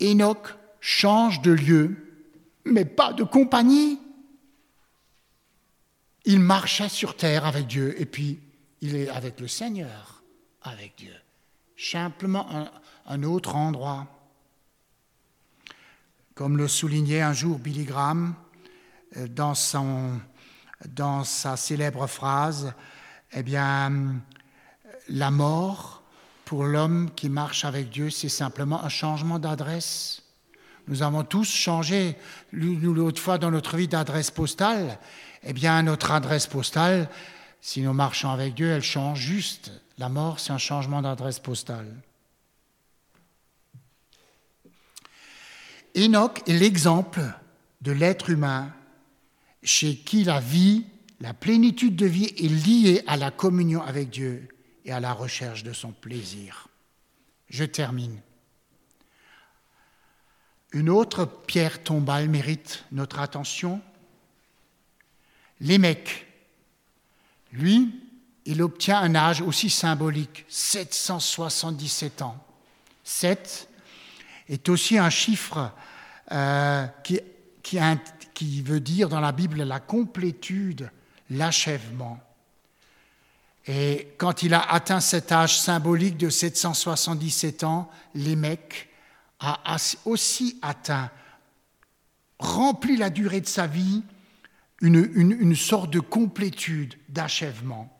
Enoch 0.01 0.55
change 0.79 1.41
de 1.41 1.51
lieu, 1.51 1.95
mais 2.65 2.85
pas 2.85 3.13
de 3.13 3.23
compagnie. 3.23 3.99
Il 6.25 6.39
marchait 6.39 6.89
sur 6.89 7.15
terre 7.15 7.45
avec 7.45 7.67
Dieu 7.67 7.99
et 8.01 8.05
puis 8.05 8.39
il 8.81 8.95
est 8.95 9.09
avec 9.09 9.39
le 9.39 9.47
Seigneur, 9.47 10.23
avec 10.63 10.95
Dieu. 10.97 11.13
Simplement 11.77 12.47
un 13.05 13.23
autre 13.23 13.55
endroit. 13.55 14.07
Comme 16.33 16.57
le 16.57 16.67
soulignait 16.67 17.21
un 17.21 17.33
jour 17.33 17.59
Billy 17.59 17.85
Graham 17.85 18.35
euh, 19.17 19.27
dans, 19.27 19.53
sa 21.23 21.57
célèbre 21.57 22.07
phrase, 22.07 22.73
eh 23.31 23.43
bien, 23.43 24.15
la 25.07 25.31
mort 25.31 26.03
pour 26.43 26.65
l'homme 26.65 27.11
qui 27.15 27.29
marche 27.29 27.65
avec 27.65 27.89
Dieu, 27.89 28.09
c'est 28.09 28.29
simplement 28.29 28.83
un 28.83 28.89
changement 28.89 29.39
d'adresse. 29.39 30.24
Nous 30.87 31.01
avons 31.01 31.23
tous 31.23 31.49
changé, 31.49 32.15
nous, 32.53 32.93
l'autre 32.93 33.21
fois 33.21 33.37
dans 33.37 33.51
notre 33.51 33.77
vie 33.77 33.87
d'adresse 33.87 34.31
postale. 34.31 34.99
Eh 35.43 35.53
bien, 35.53 35.81
notre 35.83 36.11
adresse 36.11 36.47
postale, 36.47 37.09
si 37.61 37.81
nous 37.81 37.93
marchons 37.93 38.29
avec 38.29 38.53
Dieu, 38.53 38.69
elle 38.69 38.83
change 38.83 39.19
juste. 39.19 39.71
La 39.97 40.09
mort, 40.09 40.39
c'est 40.39 40.53
un 40.53 40.57
changement 40.57 41.01
d'adresse 41.01 41.39
postale. 41.39 41.91
Enoch 45.95 46.41
est 46.47 46.57
l'exemple 46.57 47.21
de 47.81 47.91
l'être 47.91 48.29
humain 48.29 48.71
chez 49.63 49.95
qui 49.95 50.23
la 50.23 50.39
vie, 50.39 50.85
la 51.21 51.33
plénitude 51.33 51.95
de 51.95 52.05
vie 52.05 52.25
est 52.37 52.49
liée 52.49 53.03
à 53.07 53.17
la 53.17 53.31
communion 53.31 53.81
avec 53.81 54.09
Dieu 54.09 54.47
et 54.83 54.91
à 54.91 54.99
la 54.99 55.13
recherche 55.13 55.63
de 55.63 55.73
son 55.73 55.91
plaisir. 55.91 56.67
Je 57.49 57.63
termine. 57.63 58.19
Une 60.75 60.89
autre 60.89 61.23
pierre 61.23 61.81
tombale 61.81 62.27
mérite 62.27 62.83
notre 62.91 63.19
attention. 63.19 63.81
Lémec. 65.61 66.27
Lui, 67.53 67.97
il 68.43 68.61
obtient 68.61 68.99
un 68.99 69.15
âge 69.15 69.39
aussi 69.39 69.69
symbolique, 69.69 70.43
777 70.49 72.21
ans. 72.23 72.45
7 73.05 73.69
est 74.49 74.67
aussi 74.67 74.97
un 74.97 75.09
chiffre 75.09 75.71
euh, 76.33 76.85
qui, 77.05 77.21
qui, 78.33 78.61
veut 78.61 78.81
dire 78.81 79.07
dans 79.07 79.21
la 79.21 79.31
Bible 79.31 79.63
la 79.63 79.79
complétude, 79.79 80.91
l'achèvement. 81.29 82.19
Et 83.65 84.09
quand 84.17 84.43
il 84.43 84.53
a 84.53 84.59
atteint 84.59 84.99
cet 84.99 85.31
âge 85.31 85.57
symbolique 85.57 86.17
de 86.17 86.29
777 86.29 87.63
ans, 87.63 87.89
Lémec 88.13 88.89
a 89.39 89.77
aussi 90.05 90.59
atteint, 90.61 91.11
rempli 92.39 92.97
la 92.97 93.09
durée 93.09 93.41
de 93.41 93.47
sa 93.47 93.67
vie, 93.67 94.03
une, 94.81 94.95
une 95.15 95.55
sorte 95.55 95.91
de 95.91 95.99
complétude, 95.99 96.95
d'achèvement. 97.09 97.91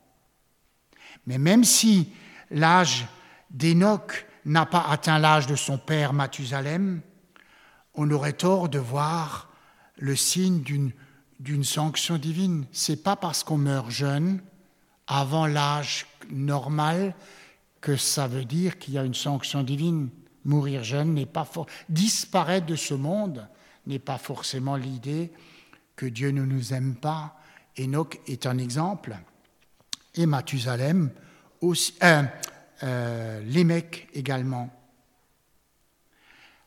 Mais 1.26 1.38
même 1.38 1.64
si 1.64 2.12
l'âge 2.50 3.06
d'Enoch 3.50 4.26
n'a 4.44 4.66
pas 4.66 4.86
atteint 4.88 5.18
l'âge 5.18 5.46
de 5.46 5.56
son 5.56 5.78
père 5.78 6.12
Mathusalem, 6.12 7.00
on 7.94 8.10
aurait 8.10 8.34
tort 8.34 8.68
de 8.68 8.78
voir 8.78 9.50
le 9.96 10.14
signe 10.14 10.62
d'une 11.40 11.64
sanction 11.64 12.18
divine. 12.18 12.66
C'est 12.72 13.02
pas 13.02 13.16
parce 13.16 13.42
qu'on 13.42 13.56
meurt 13.56 13.90
jeune, 13.90 14.40
avant 15.06 15.46
l'âge 15.46 16.06
normal, 16.30 17.14
que 17.80 17.96
ça 17.96 18.26
veut 18.26 18.44
dire 18.44 18.78
qu'il 18.78 18.94
y 18.94 18.98
a 18.98 19.04
une 19.04 19.14
sanction 19.14 19.62
divine. 19.62 20.10
Mourir 20.46 20.84
jeune 20.84 21.14
n'est 21.14 21.26
pas 21.26 21.46
disparaître 21.88 22.66
de 22.66 22.76
ce 22.76 22.94
monde 22.94 23.48
n'est 23.86 23.98
pas 23.98 24.16
forcément 24.16 24.76
l'idée 24.76 25.32
que 25.96 26.06
Dieu 26.06 26.30
ne 26.30 26.44
nous 26.44 26.72
aime 26.72 26.94
pas. 26.94 27.36
Enoch 27.78 28.20
est 28.28 28.46
un 28.46 28.56
exemple, 28.58 29.16
et 30.14 30.24
Mathusalem 30.24 31.10
aussi, 31.60 31.94
euh, 32.04 32.22
euh, 32.84 33.72
également. 34.14 34.70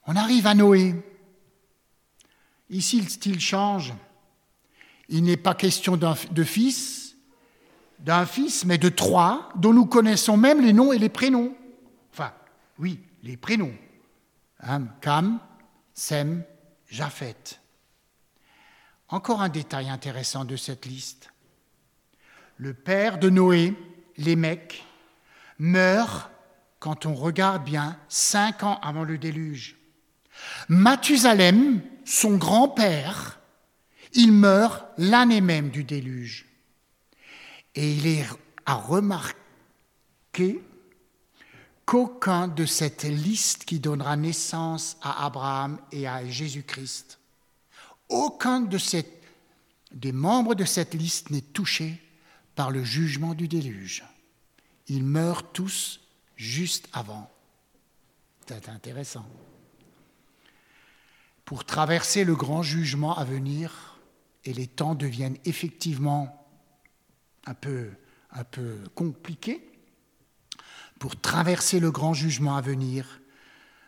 On 0.07 0.15
arrive 0.17 0.45
à 0.45 0.55
Noé. 0.55 0.95
Ici, 2.69 2.99
le 2.99 3.07
style 3.07 3.39
change. 3.39 3.93
Il 5.07 5.23
n'est 5.23 5.37
pas 5.37 5.55
question 5.55 5.97
de 5.97 6.43
fils, 6.43 7.15
d'un 7.99 8.25
fils, 8.25 8.65
mais 8.65 8.77
de 8.77 8.89
trois, 8.89 9.49
dont 9.55 9.73
nous 9.73 9.85
connaissons 9.85 10.35
même 10.35 10.61
les 10.61 10.73
noms 10.73 10.91
et 10.91 10.99
les 10.99 11.09
prénoms. 11.09 11.55
Enfin, 12.11 12.33
oui, 12.77 12.99
les 13.23 13.37
prénoms. 13.37 13.75
Hein, 14.61 14.87
Cam, 15.01 15.39
Sem, 15.93 16.43
Japhet. 16.87 17.59
Encore 19.07 19.41
un 19.41 19.49
détail 19.49 19.89
intéressant 19.89 20.45
de 20.45 20.55
cette 20.55 20.85
liste. 20.85 21.31
Le 22.57 22.73
père 22.73 23.17
de 23.19 23.29
Noé, 23.29 23.73
Lémec, 24.17 24.85
meurt, 25.57 26.29
quand 26.79 27.05
on 27.05 27.15
regarde 27.15 27.63
bien, 27.63 27.97
cinq 28.07 28.63
ans 28.63 28.79
avant 28.81 29.03
le 29.03 29.17
déluge. 29.17 29.77
Mathusalem, 30.67 31.81
son 32.05 32.37
grand-père, 32.37 33.39
il 34.13 34.31
meurt 34.31 34.85
l'année 34.97 35.41
même 35.41 35.69
du 35.69 35.83
déluge. 35.83 36.45
Et 37.75 37.93
il 37.93 38.07
est 38.07 38.25
à 38.65 38.75
remarquer 38.75 40.61
qu'aucun 41.89 42.47
de 42.47 42.67
cette 42.67 43.03
liste 43.03 43.65
qui 43.65 43.79
donnera 43.79 44.15
naissance 44.15 44.95
à 45.01 45.25
Abraham 45.25 45.79
et 45.91 46.07
à 46.07 46.23
Jésus-Christ, 46.23 47.17
aucun 48.09 48.61
de 48.61 48.77
des 49.91 50.11
membres 50.11 50.53
de 50.53 50.65
cette 50.65 50.93
liste 50.93 51.31
n'est 51.31 51.41
touché 51.41 51.99
par 52.53 52.69
le 52.69 52.83
jugement 52.83 53.33
du 53.33 53.47
déluge. 53.47 54.03
Ils 54.85 55.03
meurent 55.03 55.51
tous 55.51 56.01
juste 56.35 56.87
avant. 56.93 57.27
C'est 58.45 58.69
intéressant. 58.69 59.25
Pour 61.43 61.65
traverser 61.65 62.23
le 62.23 62.35
grand 62.35 62.61
jugement 62.61 63.17
à 63.17 63.23
venir, 63.23 63.97
et 64.45 64.53
les 64.53 64.67
temps 64.67 64.93
deviennent 64.93 65.39
effectivement 65.43 66.47
un 67.47 67.55
peu, 67.55 67.89
un 68.29 68.43
peu 68.43 68.77
compliqués, 68.93 69.68
pour 70.99 71.19
traverser 71.19 71.79
le 71.79 71.91
grand 71.91 72.13
jugement 72.13 72.55
à 72.55 72.61
venir, 72.61 73.21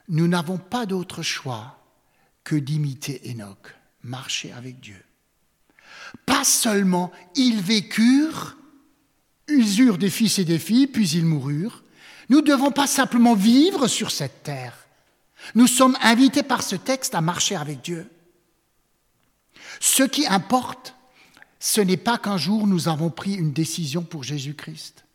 nous 0.07 0.27
n'avons 0.27 0.57
pas 0.57 0.85
d'autre 0.85 1.21
choix 1.21 1.77
que 2.43 2.55
d'imiter 2.55 3.21
Enoch, 3.29 3.75
marcher 4.03 4.51
avec 4.53 4.79
Dieu. 4.79 5.01
Pas 6.25 6.43
seulement 6.43 7.11
ils 7.35 7.61
vécurent, 7.61 8.57
ils 9.47 9.81
eurent 9.81 9.97
des 9.97 10.09
fils 10.09 10.39
et 10.39 10.45
des 10.45 10.59
filles, 10.59 10.87
puis 10.87 11.09
ils 11.09 11.25
moururent. 11.25 11.83
Nous 12.29 12.37
ne 12.37 12.47
devons 12.47 12.71
pas 12.71 12.87
simplement 12.87 13.35
vivre 13.35 13.87
sur 13.87 14.09
cette 14.09 14.43
terre. 14.43 14.77
Nous 15.55 15.67
sommes 15.67 15.97
invités 16.01 16.43
par 16.43 16.63
ce 16.63 16.75
texte 16.75 17.13
à 17.13 17.21
marcher 17.21 17.55
avec 17.55 17.81
Dieu. 17.81 18.09
Ce 19.79 20.03
qui 20.03 20.25
importe, 20.27 20.95
ce 21.59 21.81
n'est 21.81 21.97
pas 21.97 22.17
qu'un 22.17 22.37
jour 22.37 22.67
nous 22.67 22.87
avons 22.87 23.09
pris 23.09 23.33
une 23.33 23.51
décision 23.51 24.03
pour 24.03 24.23
Jésus-Christ. 24.23 25.05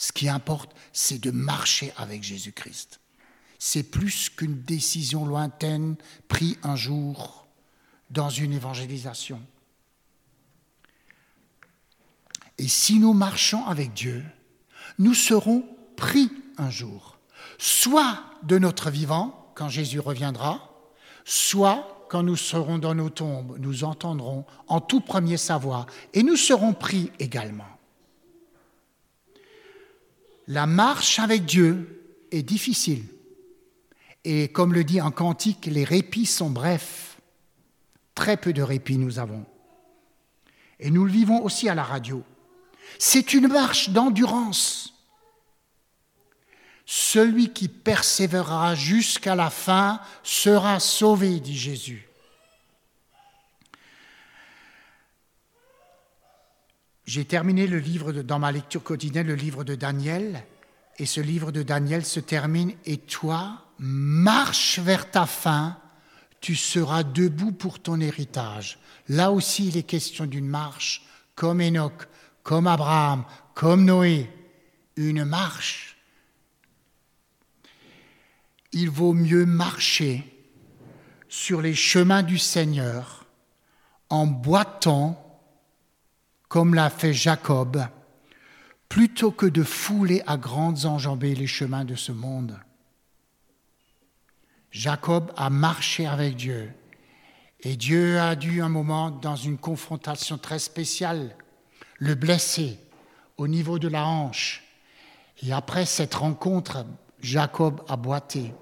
Ce 0.00 0.12
qui 0.12 0.30
importe, 0.30 0.74
c'est 0.94 1.18
de 1.18 1.30
marcher 1.30 1.92
avec 1.98 2.22
Jésus-Christ. 2.22 3.00
C'est 3.58 3.82
plus 3.82 4.30
qu'une 4.30 4.62
décision 4.62 5.26
lointaine 5.26 5.96
prise 6.26 6.56
un 6.62 6.74
jour 6.74 7.46
dans 8.08 8.30
une 8.30 8.54
évangélisation. 8.54 9.42
Et 12.56 12.66
si 12.66 12.98
nous 12.98 13.12
marchons 13.12 13.66
avec 13.66 13.92
Dieu, 13.92 14.24
nous 14.98 15.12
serons 15.12 15.68
pris 15.96 16.30
un 16.56 16.70
jour, 16.70 17.18
soit 17.58 18.24
de 18.42 18.56
notre 18.56 18.88
vivant, 18.88 19.52
quand 19.54 19.68
Jésus 19.68 20.00
reviendra, 20.00 20.70
soit 21.26 22.06
quand 22.08 22.22
nous 22.22 22.36
serons 22.36 22.78
dans 22.78 22.94
nos 22.94 23.10
tombes, 23.10 23.58
nous 23.58 23.84
entendrons 23.84 24.46
en 24.66 24.80
tout 24.80 25.02
premier 25.02 25.36
sa 25.36 25.58
voix, 25.58 25.84
et 26.14 26.22
nous 26.22 26.36
serons 26.36 26.72
pris 26.72 27.12
également. 27.18 27.79
La 30.50 30.66
marche 30.66 31.20
avec 31.20 31.44
Dieu 31.44 32.26
est 32.32 32.42
difficile. 32.42 33.04
Et 34.24 34.48
comme 34.48 34.74
le 34.74 34.82
dit 34.82 34.98
un 34.98 35.12
cantique, 35.12 35.66
les 35.66 35.84
répits 35.84 36.26
sont 36.26 36.50
brefs. 36.50 37.20
Très 38.16 38.36
peu 38.36 38.52
de 38.52 38.60
répits 38.60 38.98
nous 38.98 39.20
avons. 39.20 39.46
Et 40.80 40.90
nous 40.90 41.04
le 41.04 41.12
vivons 41.12 41.44
aussi 41.44 41.68
à 41.68 41.76
la 41.76 41.84
radio. 41.84 42.24
C'est 42.98 43.32
une 43.32 43.46
marche 43.46 43.90
d'endurance. 43.90 44.92
Celui 46.84 47.52
qui 47.52 47.68
persévérera 47.68 48.74
jusqu'à 48.74 49.36
la 49.36 49.50
fin 49.50 50.00
sera 50.24 50.80
sauvé, 50.80 51.38
dit 51.38 51.56
Jésus. 51.56 52.09
J'ai 57.10 57.24
terminé 57.24 57.66
le 57.66 57.80
livre 57.80 58.12
dans 58.12 58.38
ma 58.38 58.52
lecture 58.52 58.84
quotidienne, 58.84 59.26
le 59.26 59.34
livre 59.34 59.64
de 59.64 59.74
Daniel, 59.74 60.44
et 60.96 61.06
ce 61.06 61.20
livre 61.20 61.50
de 61.50 61.64
Daniel 61.64 62.04
se 62.04 62.20
termine 62.20 62.72
Et 62.84 62.98
toi, 62.98 63.66
marche 63.80 64.78
vers 64.78 65.10
ta 65.10 65.26
fin, 65.26 65.76
tu 66.40 66.54
seras 66.54 67.02
debout 67.02 67.50
pour 67.50 67.80
ton 67.80 68.00
héritage. 68.00 68.78
Là 69.08 69.32
aussi, 69.32 69.66
il 69.66 69.76
est 69.76 69.82
question 69.82 70.24
d'une 70.24 70.46
marche, 70.46 71.04
comme 71.34 71.60
Enoch, 71.60 72.06
comme 72.44 72.68
Abraham, 72.68 73.24
comme 73.54 73.84
Noé, 73.84 74.30
une 74.94 75.24
marche. 75.24 75.96
Il 78.70 78.88
vaut 78.88 79.14
mieux 79.14 79.46
marcher 79.46 80.24
sur 81.28 81.60
les 81.60 81.74
chemins 81.74 82.22
du 82.22 82.38
Seigneur 82.38 83.26
en 84.10 84.28
boitant 84.28 85.29
comme 86.50 86.74
l'a 86.74 86.90
fait 86.90 87.14
Jacob, 87.14 87.86
plutôt 88.88 89.30
que 89.30 89.46
de 89.46 89.62
fouler 89.62 90.20
à 90.26 90.36
grandes 90.36 90.84
enjambées 90.84 91.36
les 91.36 91.46
chemins 91.46 91.84
de 91.84 91.94
ce 91.94 92.10
monde. 92.10 92.58
Jacob 94.72 95.32
a 95.36 95.48
marché 95.48 96.08
avec 96.08 96.34
Dieu 96.34 96.72
et 97.60 97.76
Dieu 97.76 98.18
a 98.18 98.34
dû 98.34 98.62
un 98.62 98.68
moment, 98.68 99.12
dans 99.12 99.36
une 99.36 99.58
confrontation 99.58 100.38
très 100.38 100.58
spéciale, 100.58 101.36
le 101.98 102.16
blesser 102.16 102.80
au 103.36 103.46
niveau 103.46 103.78
de 103.78 103.86
la 103.86 104.04
hanche. 104.04 104.64
Et 105.44 105.52
après 105.52 105.86
cette 105.86 106.14
rencontre, 106.14 106.84
Jacob 107.20 107.80
a 107.88 107.96
boité, 107.96 108.52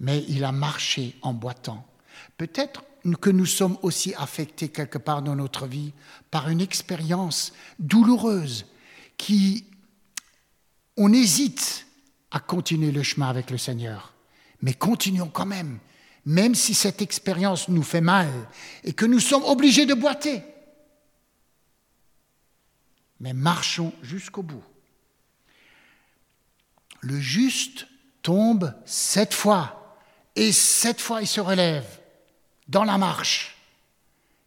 mais 0.00 0.24
il 0.28 0.44
a 0.44 0.52
marché 0.52 1.14
en 1.20 1.34
boitant. 1.34 1.86
Peut-être 2.38 2.84
que 3.14 3.30
nous 3.30 3.46
sommes 3.46 3.78
aussi 3.82 4.14
affectés 4.14 4.68
quelque 4.68 4.98
part 4.98 5.22
dans 5.22 5.36
notre 5.36 5.66
vie 5.66 5.92
par 6.30 6.48
une 6.48 6.60
expérience 6.60 7.52
douloureuse 7.78 8.66
qui, 9.16 9.64
on 10.96 11.12
hésite 11.12 11.86
à 12.32 12.40
continuer 12.40 12.90
le 12.90 13.02
chemin 13.02 13.28
avec 13.28 13.50
le 13.50 13.58
Seigneur, 13.58 14.14
mais 14.60 14.74
continuons 14.74 15.28
quand 15.28 15.46
même, 15.46 15.78
même 16.24 16.54
si 16.54 16.74
cette 16.74 17.00
expérience 17.00 17.68
nous 17.68 17.84
fait 17.84 18.00
mal 18.00 18.28
et 18.82 18.92
que 18.92 19.06
nous 19.06 19.20
sommes 19.20 19.44
obligés 19.44 19.86
de 19.86 19.94
boiter. 19.94 20.42
Mais 23.20 23.32
marchons 23.32 23.92
jusqu'au 24.02 24.42
bout. 24.42 24.64
Le 27.00 27.20
juste 27.20 27.86
tombe 28.22 28.74
sept 28.84 29.32
fois 29.32 29.96
et 30.34 30.50
sept 30.50 31.00
fois 31.00 31.22
il 31.22 31.28
se 31.28 31.40
relève 31.40 31.86
dans 32.68 32.84
la 32.84 32.98
marche. 32.98 33.56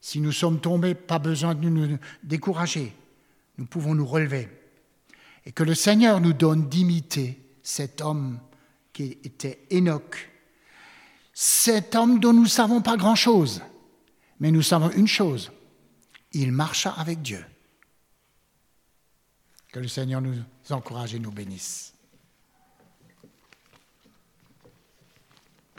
Si 0.02 0.20
nous 0.20 0.32
sommes 0.32 0.60
tombés, 0.60 0.96
pas 0.96 1.20
besoin 1.20 1.56
de 1.56 1.68
nous 1.68 1.98
décourager. 2.24 2.94
Nous 3.58 3.66
pouvons 3.66 3.96
nous 3.96 4.06
relever. 4.06 4.50
Et 5.46 5.52
que 5.52 5.64
le 5.64 5.76
Seigneur 5.76 6.22
nous 6.22 6.34
donne 6.34 6.70
d'imiter 6.70 7.40
cet 7.64 8.02
homme 8.02 8.40
qui 8.94 9.18
était 9.24 9.66
Enoch. 9.72 10.30
Cet 11.34 11.96
homme 11.96 12.20
dont 12.20 12.34
nous 12.34 12.44
ne 12.44 12.48
savons 12.48 12.82
pas 12.82 12.98
grand-chose, 12.98 13.62
mais 14.40 14.52
nous 14.52 14.62
savons 14.62 14.90
une 14.92 15.08
chose, 15.08 15.52
il 16.34 16.52
marcha 16.52 16.92
avec 16.92 17.22
Dieu. 17.22 17.44
Que 19.72 19.80
le 19.80 19.88
Seigneur 19.88 20.22
nous 20.22 20.36
encourage 20.70 21.14
et 21.14 21.20
nous 21.20 21.32
bénisse. 21.32 21.94